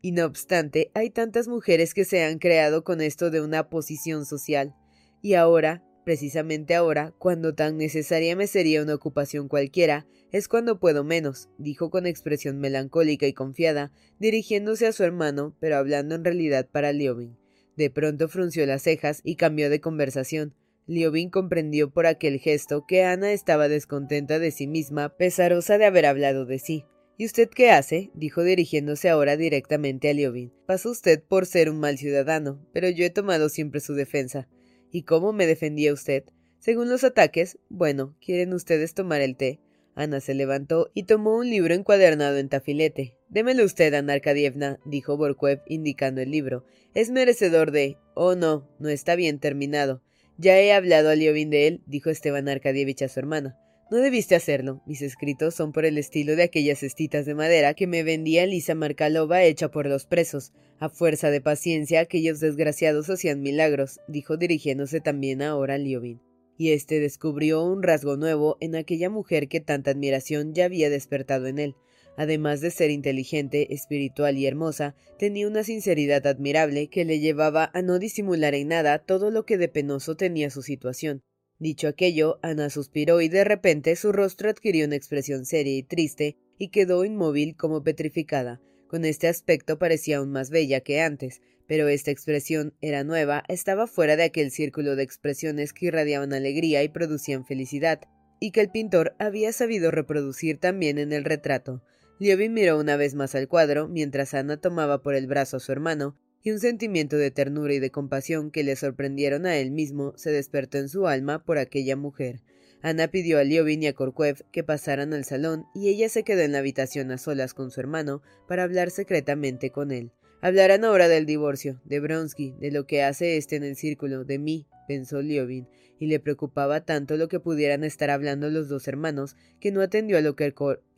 Y 0.00 0.12
no 0.12 0.26
obstante, 0.26 0.90
hay 0.94 1.10
tantas 1.10 1.48
mujeres 1.48 1.92
que 1.92 2.04
se 2.04 2.22
han 2.22 2.38
creado 2.38 2.84
con 2.84 3.00
esto 3.00 3.30
de 3.30 3.40
una 3.40 3.68
posición 3.68 4.26
social. 4.26 4.74
Y 5.22 5.34
ahora, 5.34 5.82
precisamente 6.04 6.74
ahora, 6.74 7.12
cuando 7.18 7.54
tan 7.54 7.78
necesaria 7.78 8.36
me 8.36 8.46
sería 8.46 8.82
una 8.82 8.94
ocupación 8.94 9.48
cualquiera, 9.48 10.06
es 10.30 10.46
cuando 10.46 10.78
puedo 10.78 11.02
menos, 11.02 11.48
dijo 11.58 11.90
con 11.90 12.06
expresión 12.06 12.58
melancólica 12.58 13.26
y 13.26 13.32
confiada, 13.32 13.90
dirigiéndose 14.18 14.86
a 14.86 14.92
su 14.92 15.02
hermano, 15.02 15.56
pero 15.58 15.76
hablando 15.76 16.14
en 16.14 16.24
realidad 16.24 16.68
para 16.70 16.92
Liobin. 16.92 17.43
De 17.76 17.90
pronto 17.90 18.28
frunció 18.28 18.66
las 18.66 18.82
cejas 18.82 19.20
y 19.24 19.36
cambió 19.36 19.70
de 19.70 19.80
conversación. 19.80 20.54
Liobin 20.86 21.30
comprendió 21.30 21.90
por 21.90 22.06
aquel 22.06 22.38
gesto 22.38 22.84
que 22.86 23.04
Ana 23.04 23.32
estaba 23.32 23.68
descontenta 23.68 24.38
de 24.38 24.50
sí 24.50 24.66
misma, 24.66 25.16
pesarosa 25.16 25.78
de 25.78 25.86
haber 25.86 26.06
hablado 26.06 26.44
de 26.44 26.58
sí. 26.58 26.84
¿Y 27.16 27.26
usted 27.26 27.48
qué 27.48 27.70
hace? 27.70 28.10
dijo 28.14 28.42
dirigiéndose 28.42 29.08
ahora 29.08 29.36
directamente 29.36 30.10
a 30.10 30.14
Liobin. 30.14 30.52
Pasó 30.66 30.90
usted 30.90 31.22
por 31.22 31.46
ser 31.46 31.70
un 31.70 31.78
mal 31.78 31.96
ciudadano, 31.96 32.60
pero 32.72 32.88
yo 32.88 33.04
he 33.04 33.10
tomado 33.10 33.48
siempre 33.48 33.80
su 33.80 33.94
defensa. 33.94 34.48
¿Y 34.90 35.02
cómo 35.02 35.32
me 35.32 35.46
defendía 35.46 35.92
usted? 35.92 36.24
Según 36.58 36.88
los 36.88 37.04
ataques, 37.04 37.58
bueno, 37.68 38.16
¿quieren 38.20 38.52
ustedes 38.52 38.94
tomar 38.94 39.20
el 39.20 39.36
té? 39.36 39.60
Ana 39.94 40.20
se 40.20 40.34
levantó 40.34 40.90
y 40.92 41.04
tomó 41.04 41.36
un 41.36 41.48
libro 41.48 41.74
encuadernado 41.74 42.36
en 42.38 42.48
tafilete. 42.48 43.16
Démelo 43.34 43.64
usted, 43.64 43.92
Ana 43.94 44.12
Arkadievna, 44.12 44.78
dijo 44.84 45.16
Borkuev, 45.16 45.60
indicando 45.66 46.20
el 46.20 46.30
libro. 46.30 46.64
Es 46.94 47.10
merecedor 47.10 47.72
de. 47.72 47.98
Oh, 48.14 48.36
no, 48.36 48.70
no 48.78 48.88
está 48.88 49.16
bien 49.16 49.40
terminado. 49.40 50.00
Ya 50.38 50.56
he 50.60 50.72
hablado 50.72 51.10
a 51.10 51.16
Liobin 51.16 51.50
de 51.50 51.66
él, 51.66 51.82
dijo 51.86 52.10
Esteban 52.10 52.48
Arkadievich 52.48 53.02
a 53.02 53.08
su 53.08 53.18
hermana. 53.18 53.58
No 53.90 53.96
debiste 53.96 54.36
hacerlo. 54.36 54.82
Mis 54.86 55.02
escritos 55.02 55.56
son 55.56 55.72
por 55.72 55.84
el 55.84 55.98
estilo 55.98 56.36
de 56.36 56.44
aquellas 56.44 56.78
cestitas 56.78 57.26
de 57.26 57.34
madera 57.34 57.74
que 57.74 57.88
me 57.88 58.04
vendía 58.04 58.46
Lisa 58.46 58.76
Markalova 58.76 59.42
hecha 59.42 59.68
por 59.68 59.86
los 59.86 60.06
presos. 60.06 60.52
A 60.78 60.88
fuerza 60.88 61.30
de 61.30 61.40
paciencia, 61.40 61.98
aquellos 61.98 62.38
desgraciados 62.38 63.10
hacían 63.10 63.42
milagros, 63.42 63.98
dijo 64.06 64.36
dirigiéndose 64.36 65.00
también 65.00 65.42
ahora 65.42 65.74
a 65.74 65.78
Liobin. 65.78 66.20
Y 66.56 66.70
éste 66.70 67.00
descubrió 67.00 67.64
un 67.64 67.82
rasgo 67.82 68.16
nuevo 68.16 68.58
en 68.60 68.76
aquella 68.76 69.10
mujer 69.10 69.48
que 69.48 69.58
tanta 69.58 69.90
admiración 69.90 70.54
ya 70.54 70.66
había 70.66 70.88
despertado 70.88 71.48
en 71.48 71.58
él. 71.58 71.74
Además 72.16 72.60
de 72.60 72.70
ser 72.70 72.90
inteligente, 72.90 73.74
espiritual 73.74 74.36
y 74.38 74.46
hermosa, 74.46 74.94
tenía 75.18 75.48
una 75.48 75.64
sinceridad 75.64 76.26
admirable 76.26 76.88
que 76.88 77.04
le 77.04 77.18
llevaba 77.18 77.70
a 77.74 77.82
no 77.82 77.98
disimular 77.98 78.54
en 78.54 78.68
nada 78.68 78.98
todo 78.98 79.30
lo 79.30 79.44
que 79.44 79.58
de 79.58 79.68
penoso 79.68 80.16
tenía 80.16 80.50
su 80.50 80.62
situación. 80.62 81.22
Dicho 81.58 81.88
aquello, 81.88 82.38
Ana 82.42 82.70
suspiró 82.70 83.20
y 83.20 83.28
de 83.28 83.44
repente 83.44 83.96
su 83.96 84.12
rostro 84.12 84.50
adquirió 84.50 84.86
una 84.86 84.96
expresión 84.96 85.44
seria 85.44 85.76
y 85.76 85.82
triste 85.82 86.36
y 86.58 86.68
quedó 86.68 87.04
inmóvil 87.04 87.56
como 87.56 87.82
petrificada. 87.82 88.60
Con 88.88 89.04
este 89.04 89.28
aspecto 89.28 89.78
parecía 89.78 90.18
aún 90.18 90.30
más 90.30 90.50
bella 90.50 90.80
que 90.80 91.00
antes, 91.00 91.40
pero 91.66 91.88
esta 91.88 92.10
expresión 92.10 92.74
era 92.80 93.02
nueva, 93.02 93.42
estaba 93.48 93.86
fuera 93.86 94.16
de 94.16 94.24
aquel 94.24 94.50
círculo 94.50 94.96
de 94.96 95.02
expresiones 95.02 95.72
que 95.72 95.86
irradiaban 95.86 96.32
alegría 96.32 96.82
y 96.82 96.88
producían 96.88 97.46
felicidad, 97.46 98.00
y 98.40 98.50
que 98.50 98.60
el 98.60 98.70
pintor 98.70 99.14
había 99.18 99.52
sabido 99.52 99.90
reproducir 99.90 100.58
también 100.58 100.98
en 100.98 101.12
el 101.12 101.24
retrato. 101.24 101.82
Liobin 102.20 102.54
miró 102.54 102.78
una 102.78 102.96
vez 102.96 103.14
más 103.14 103.34
al 103.34 103.48
cuadro, 103.48 103.88
mientras 103.88 104.34
Ana 104.34 104.56
tomaba 104.56 105.02
por 105.02 105.16
el 105.16 105.26
brazo 105.26 105.56
a 105.56 105.60
su 105.60 105.72
hermano, 105.72 106.16
y 106.44 106.52
un 106.52 106.60
sentimiento 106.60 107.16
de 107.16 107.30
ternura 107.30 107.74
y 107.74 107.80
de 107.80 107.90
compasión 107.90 108.50
que 108.50 108.62
le 108.62 108.76
sorprendieron 108.76 109.46
a 109.46 109.56
él 109.56 109.72
mismo 109.72 110.12
se 110.16 110.30
despertó 110.30 110.78
en 110.78 110.88
su 110.88 111.08
alma 111.08 111.42
por 111.44 111.58
aquella 111.58 111.96
mujer. 111.96 112.42
Ana 112.82 113.08
pidió 113.08 113.38
a 113.38 113.44
Liobin 113.44 113.82
y 113.82 113.86
a 113.86 113.94
Korkuev 113.94 114.44
que 114.52 114.62
pasaran 114.62 115.14
al 115.14 115.24
salón 115.24 115.64
y 115.74 115.88
ella 115.88 116.08
se 116.10 116.22
quedó 116.22 116.42
en 116.42 116.52
la 116.52 116.58
habitación 116.58 117.10
a 117.10 117.18
solas 117.18 117.54
con 117.54 117.70
su 117.70 117.80
hermano 117.80 118.22
para 118.46 118.62
hablar 118.62 118.90
secretamente 118.90 119.70
con 119.70 119.90
él. 119.90 120.12
Hablarán 120.42 120.84
ahora 120.84 121.08
del 121.08 121.24
divorcio, 121.24 121.80
de 121.84 122.00
Bronsky, 122.00 122.54
de 122.60 122.70
lo 122.70 122.86
que 122.86 123.02
hace 123.02 123.38
este 123.38 123.56
en 123.56 123.64
el 123.64 123.76
círculo, 123.76 124.24
de 124.24 124.38
mí, 124.38 124.66
pensó 124.86 125.22
Liobin, 125.22 125.66
y 125.98 126.06
le 126.06 126.20
preocupaba 126.20 126.84
tanto 126.84 127.16
lo 127.16 127.28
que 127.28 127.40
pudieran 127.40 127.82
estar 127.84 128.10
hablando 128.10 128.50
los 128.50 128.68
dos 128.68 128.86
hermanos 128.86 129.36
que 129.58 129.72
no 129.72 129.80
atendió 129.80 130.18
a 130.18 130.20
lo 130.20 130.36
que 130.36 130.44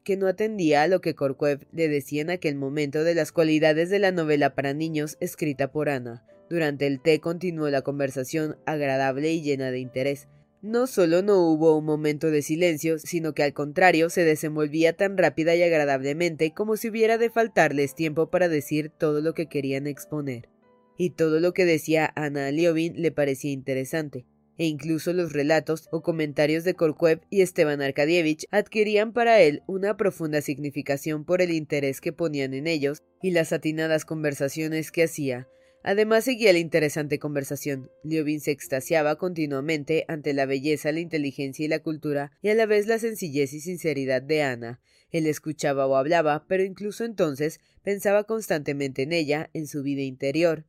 que 0.07 0.17
no 0.17 0.29
atendía 0.29 0.83
a 0.83 0.87
lo 0.89 1.01
que 1.01 1.17
Korkuev 1.17 1.67
le 1.73 1.89
decía 1.89 2.23
en 2.23 2.31
aquel 2.31 2.55
momento 2.55 3.03
de 3.03 3.17
las 3.17 3.33
cualidades 3.33 3.91
de 3.91 3.99
la 3.99 4.13
novela 4.13 4.55
para 4.55 4.73
niños 4.73 5.17
escrita 5.19 5.73
por 5.73 5.89
Ana. 5.89 6.25
Durante 6.49 6.87
el 6.87 7.01
té 7.03 7.19
continuó 7.19 7.69
la 7.71 7.83
conversación 7.83 8.57
agradable 8.67 9.33
y 9.33 9.43
llena 9.43 9.73
de 9.73 9.81
interés. 9.81 10.29
No 10.63 10.87
solo 10.87 11.23
no 11.23 11.41
hubo 11.51 11.77
un 11.77 11.85
momento 11.85 12.31
de 12.31 12.43
silencio, 12.43 13.01
sino 13.01 13.35
que 13.35 13.43
al 13.43 13.53
contrario 13.53 14.09
se 14.09 14.23
desenvolvía 14.23 14.93
tan 14.93 15.19
rápida 15.19 15.57
y 15.57 15.65
agradablemente 15.65 16.53
como 16.53 16.77
si 16.77 16.89
hubiera 16.89 17.19
de 17.19 17.29
faltarles 17.29 17.97
tiempo 17.97 18.31
para 18.31 18.49
decir 18.49 18.93
todo 18.97 19.21
lo 19.21 19.35
que 19.35 19.49
querían 19.49 19.89
exponer. 19.89 20.49
Y 20.97 21.11
todo 21.11 21.41
lo 21.41 21.53
que 21.53 21.65
decía 21.65 22.13
Ana 22.15 22.53
Liobin 22.53 23.03
le 23.03 23.11
parecía 23.11 23.51
interesante 23.51 24.25
e 24.59 24.67
incluso 24.67 25.13
los 25.13 25.33
relatos 25.33 25.89
o 25.91 26.03
comentarios 26.03 26.65
de 26.65 26.75
Korkuev 26.75 27.21
y 27.31 27.43
Esteban 27.43 27.83
Arkadievich 27.83 28.47
adquirían 28.51 29.13
para 29.13 29.41
él 29.41 29.63
una 29.67 29.97
profunda 29.97 30.41
significación 30.41 31.25
por 31.25 31.43
el 31.43 31.53
interés 31.53 32.01
que 32.01 32.13
ponían 32.13 32.55
en 32.55 32.67
ellos 32.67 33.03
y 33.23 33.31
las 33.31 33.53
atinadas 33.53 34.05
conversaciones 34.05 34.91
que 34.93 35.05
hacía. 35.05 35.49
Además 35.83 36.25
seguía 36.25 36.53
la 36.53 36.59
interesante 36.59 37.21
conversación. 37.21 37.91
Liobin 38.03 38.41
se 38.41 38.51
extasiaba 38.51 39.17
continuamente 39.17 40.05
ante 40.09 40.35
la 40.35 40.45
belleza, 40.45 40.91
la 40.91 41.01
inteligencia 41.01 41.65
y 41.65 41.69
la 41.69 41.79
cultura, 41.79 42.33
y 42.43 42.49
a 42.49 42.55
la 42.55 42.67
vez 42.67 42.89
la 42.89 42.99
sencillez 42.99 43.53
y 43.53 43.61
sinceridad 43.61 44.21
de 44.21 44.43
Ana. 44.43 44.81
Él 45.13 45.27
escuchaba 45.27 45.87
o 45.87 45.95
hablaba, 45.95 46.45
pero 46.49 46.65
incluso 46.65 47.05
entonces 47.05 47.61
pensaba 47.85 48.25
constantemente 48.25 49.03
en 49.03 49.13
ella, 49.13 49.49
en 49.53 49.69
su 49.69 49.85
vida 49.85 50.03
interior 50.03 50.67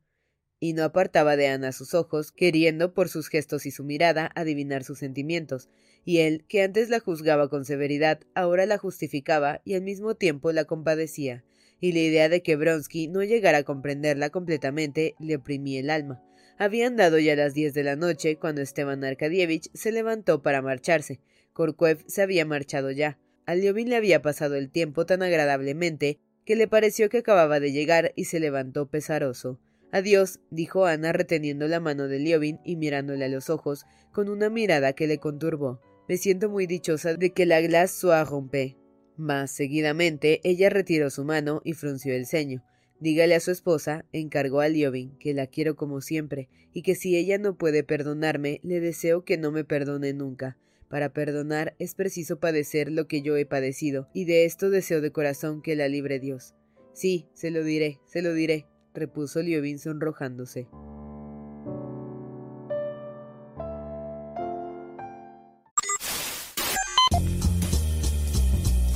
y 0.60 0.72
no 0.72 0.84
apartaba 0.84 1.36
de 1.36 1.48
Ana 1.48 1.72
sus 1.72 1.94
ojos, 1.94 2.32
queriendo 2.32 2.94
por 2.94 3.08
sus 3.08 3.28
gestos 3.28 3.66
y 3.66 3.70
su 3.70 3.84
mirada 3.84 4.30
adivinar 4.34 4.84
sus 4.84 4.98
sentimientos, 4.98 5.68
y 6.04 6.18
él, 6.18 6.44
que 6.48 6.62
antes 6.62 6.88
la 6.88 7.00
juzgaba 7.00 7.48
con 7.48 7.64
severidad, 7.64 8.20
ahora 8.34 8.66
la 8.66 8.78
justificaba 8.78 9.60
y 9.64 9.74
al 9.74 9.82
mismo 9.82 10.14
tiempo 10.14 10.52
la 10.52 10.64
compadecía, 10.64 11.44
y 11.80 11.92
la 11.92 12.00
idea 12.00 12.28
de 12.28 12.42
que 12.42 12.56
Bronsky 12.56 13.08
no 13.08 13.22
llegara 13.22 13.58
a 13.58 13.62
comprenderla 13.64 14.30
completamente 14.30 15.14
le 15.18 15.36
oprimía 15.36 15.80
el 15.80 15.90
alma. 15.90 16.22
Habían 16.58 16.96
dado 16.96 17.18
ya 17.20 17.36
las 17.36 17.54
diez 17.54 17.72
de 17.72 17.84
la 17.84 17.94
noche 17.94 18.36
cuando 18.36 18.62
Esteban 18.62 19.04
Arkadievich 19.04 19.70
se 19.74 19.92
levantó 19.92 20.42
para 20.42 20.60
marcharse. 20.60 21.20
Korkuev 21.52 22.02
se 22.08 22.22
había 22.22 22.44
marchado 22.44 22.90
ya. 22.90 23.18
A 23.46 23.54
le 23.54 23.96
había 23.96 24.22
pasado 24.22 24.56
el 24.56 24.68
tiempo 24.68 25.06
tan 25.06 25.22
agradablemente 25.22 26.18
que 26.44 26.56
le 26.56 26.66
pareció 26.66 27.08
que 27.08 27.18
acababa 27.18 27.60
de 27.60 27.72
llegar 27.72 28.12
y 28.16 28.24
se 28.24 28.40
levantó 28.40 28.90
pesaroso. 28.90 29.60
Adiós, 29.90 30.40
dijo 30.50 30.84
Ana 30.84 31.12
reteniendo 31.12 31.66
la 31.66 31.80
mano 31.80 32.08
de 32.08 32.18
Liobin 32.18 32.60
y 32.64 32.76
mirándole 32.76 33.24
a 33.24 33.28
los 33.28 33.48
ojos 33.48 33.86
con 34.12 34.28
una 34.28 34.50
mirada 34.50 34.92
que 34.92 35.06
le 35.06 35.18
conturbó. 35.18 35.80
Me 36.08 36.16
siento 36.16 36.50
muy 36.50 36.66
dichosa 36.66 37.14
de 37.14 37.32
que 37.32 37.46
la 37.46 37.60
glace 37.60 37.94
soit 38.00 38.28
rompée. 38.28 38.76
Mas 39.16 39.50
seguidamente 39.50 40.40
ella 40.44 40.70
retiró 40.70 41.10
su 41.10 41.24
mano 41.24 41.62
y 41.64 41.72
frunció 41.72 42.14
el 42.14 42.26
ceño. 42.26 42.62
Dígale 43.00 43.34
a 43.34 43.40
su 43.40 43.50
esposa, 43.50 44.04
encargó 44.12 44.60
a 44.60 44.68
Liobin, 44.68 45.16
que 45.18 45.32
la 45.32 45.46
quiero 45.46 45.76
como 45.76 46.00
siempre, 46.00 46.48
y 46.72 46.82
que 46.82 46.94
si 46.94 47.16
ella 47.16 47.38
no 47.38 47.56
puede 47.56 47.84
perdonarme, 47.84 48.60
le 48.62 48.80
deseo 48.80 49.24
que 49.24 49.38
no 49.38 49.52
me 49.52 49.64
perdone 49.64 50.12
nunca. 50.12 50.56
Para 50.88 51.12
perdonar 51.12 51.74
es 51.78 51.94
preciso 51.94 52.40
padecer 52.40 52.90
lo 52.90 53.06
que 53.06 53.22
yo 53.22 53.36
he 53.36 53.46
padecido, 53.46 54.08
y 54.14 54.24
de 54.24 54.44
esto 54.44 54.70
deseo 54.70 55.00
de 55.00 55.12
corazón 55.12 55.62
que 55.62 55.76
la 55.76 55.88
libre 55.88 56.18
Dios. 56.18 56.54
Sí, 56.92 57.26
se 57.34 57.50
lo 57.50 57.62
diré, 57.62 58.00
se 58.06 58.22
lo 58.22 58.34
diré, 58.34 58.66
repuso 58.98 59.40
Liobin 59.42 59.78
sonrojándose. 59.78 60.68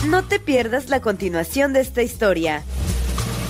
No 0.09 0.25
te 0.29 0.41
pierdas 0.41 0.91
la 0.91 1.01
continuación 1.01 1.73
de 1.73 1.81
esta 1.81 2.03
historia. 2.03 2.62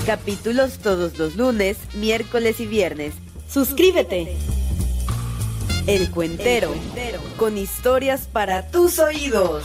Capítulos 0.06 0.78
todos 0.78 1.18
los 1.18 1.36
lunes, 1.36 1.78
miércoles 1.94 2.60
y 2.60 2.66
viernes. 2.66 3.14
Suscríbete. 3.48 4.36
El 5.86 6.10
Cuentero, 6.10 6.72
con 7.36 7.58
historias 7.58 8.28
para 8.28 8.70
tus 8.70 8.98
oídos. 9.00 9.64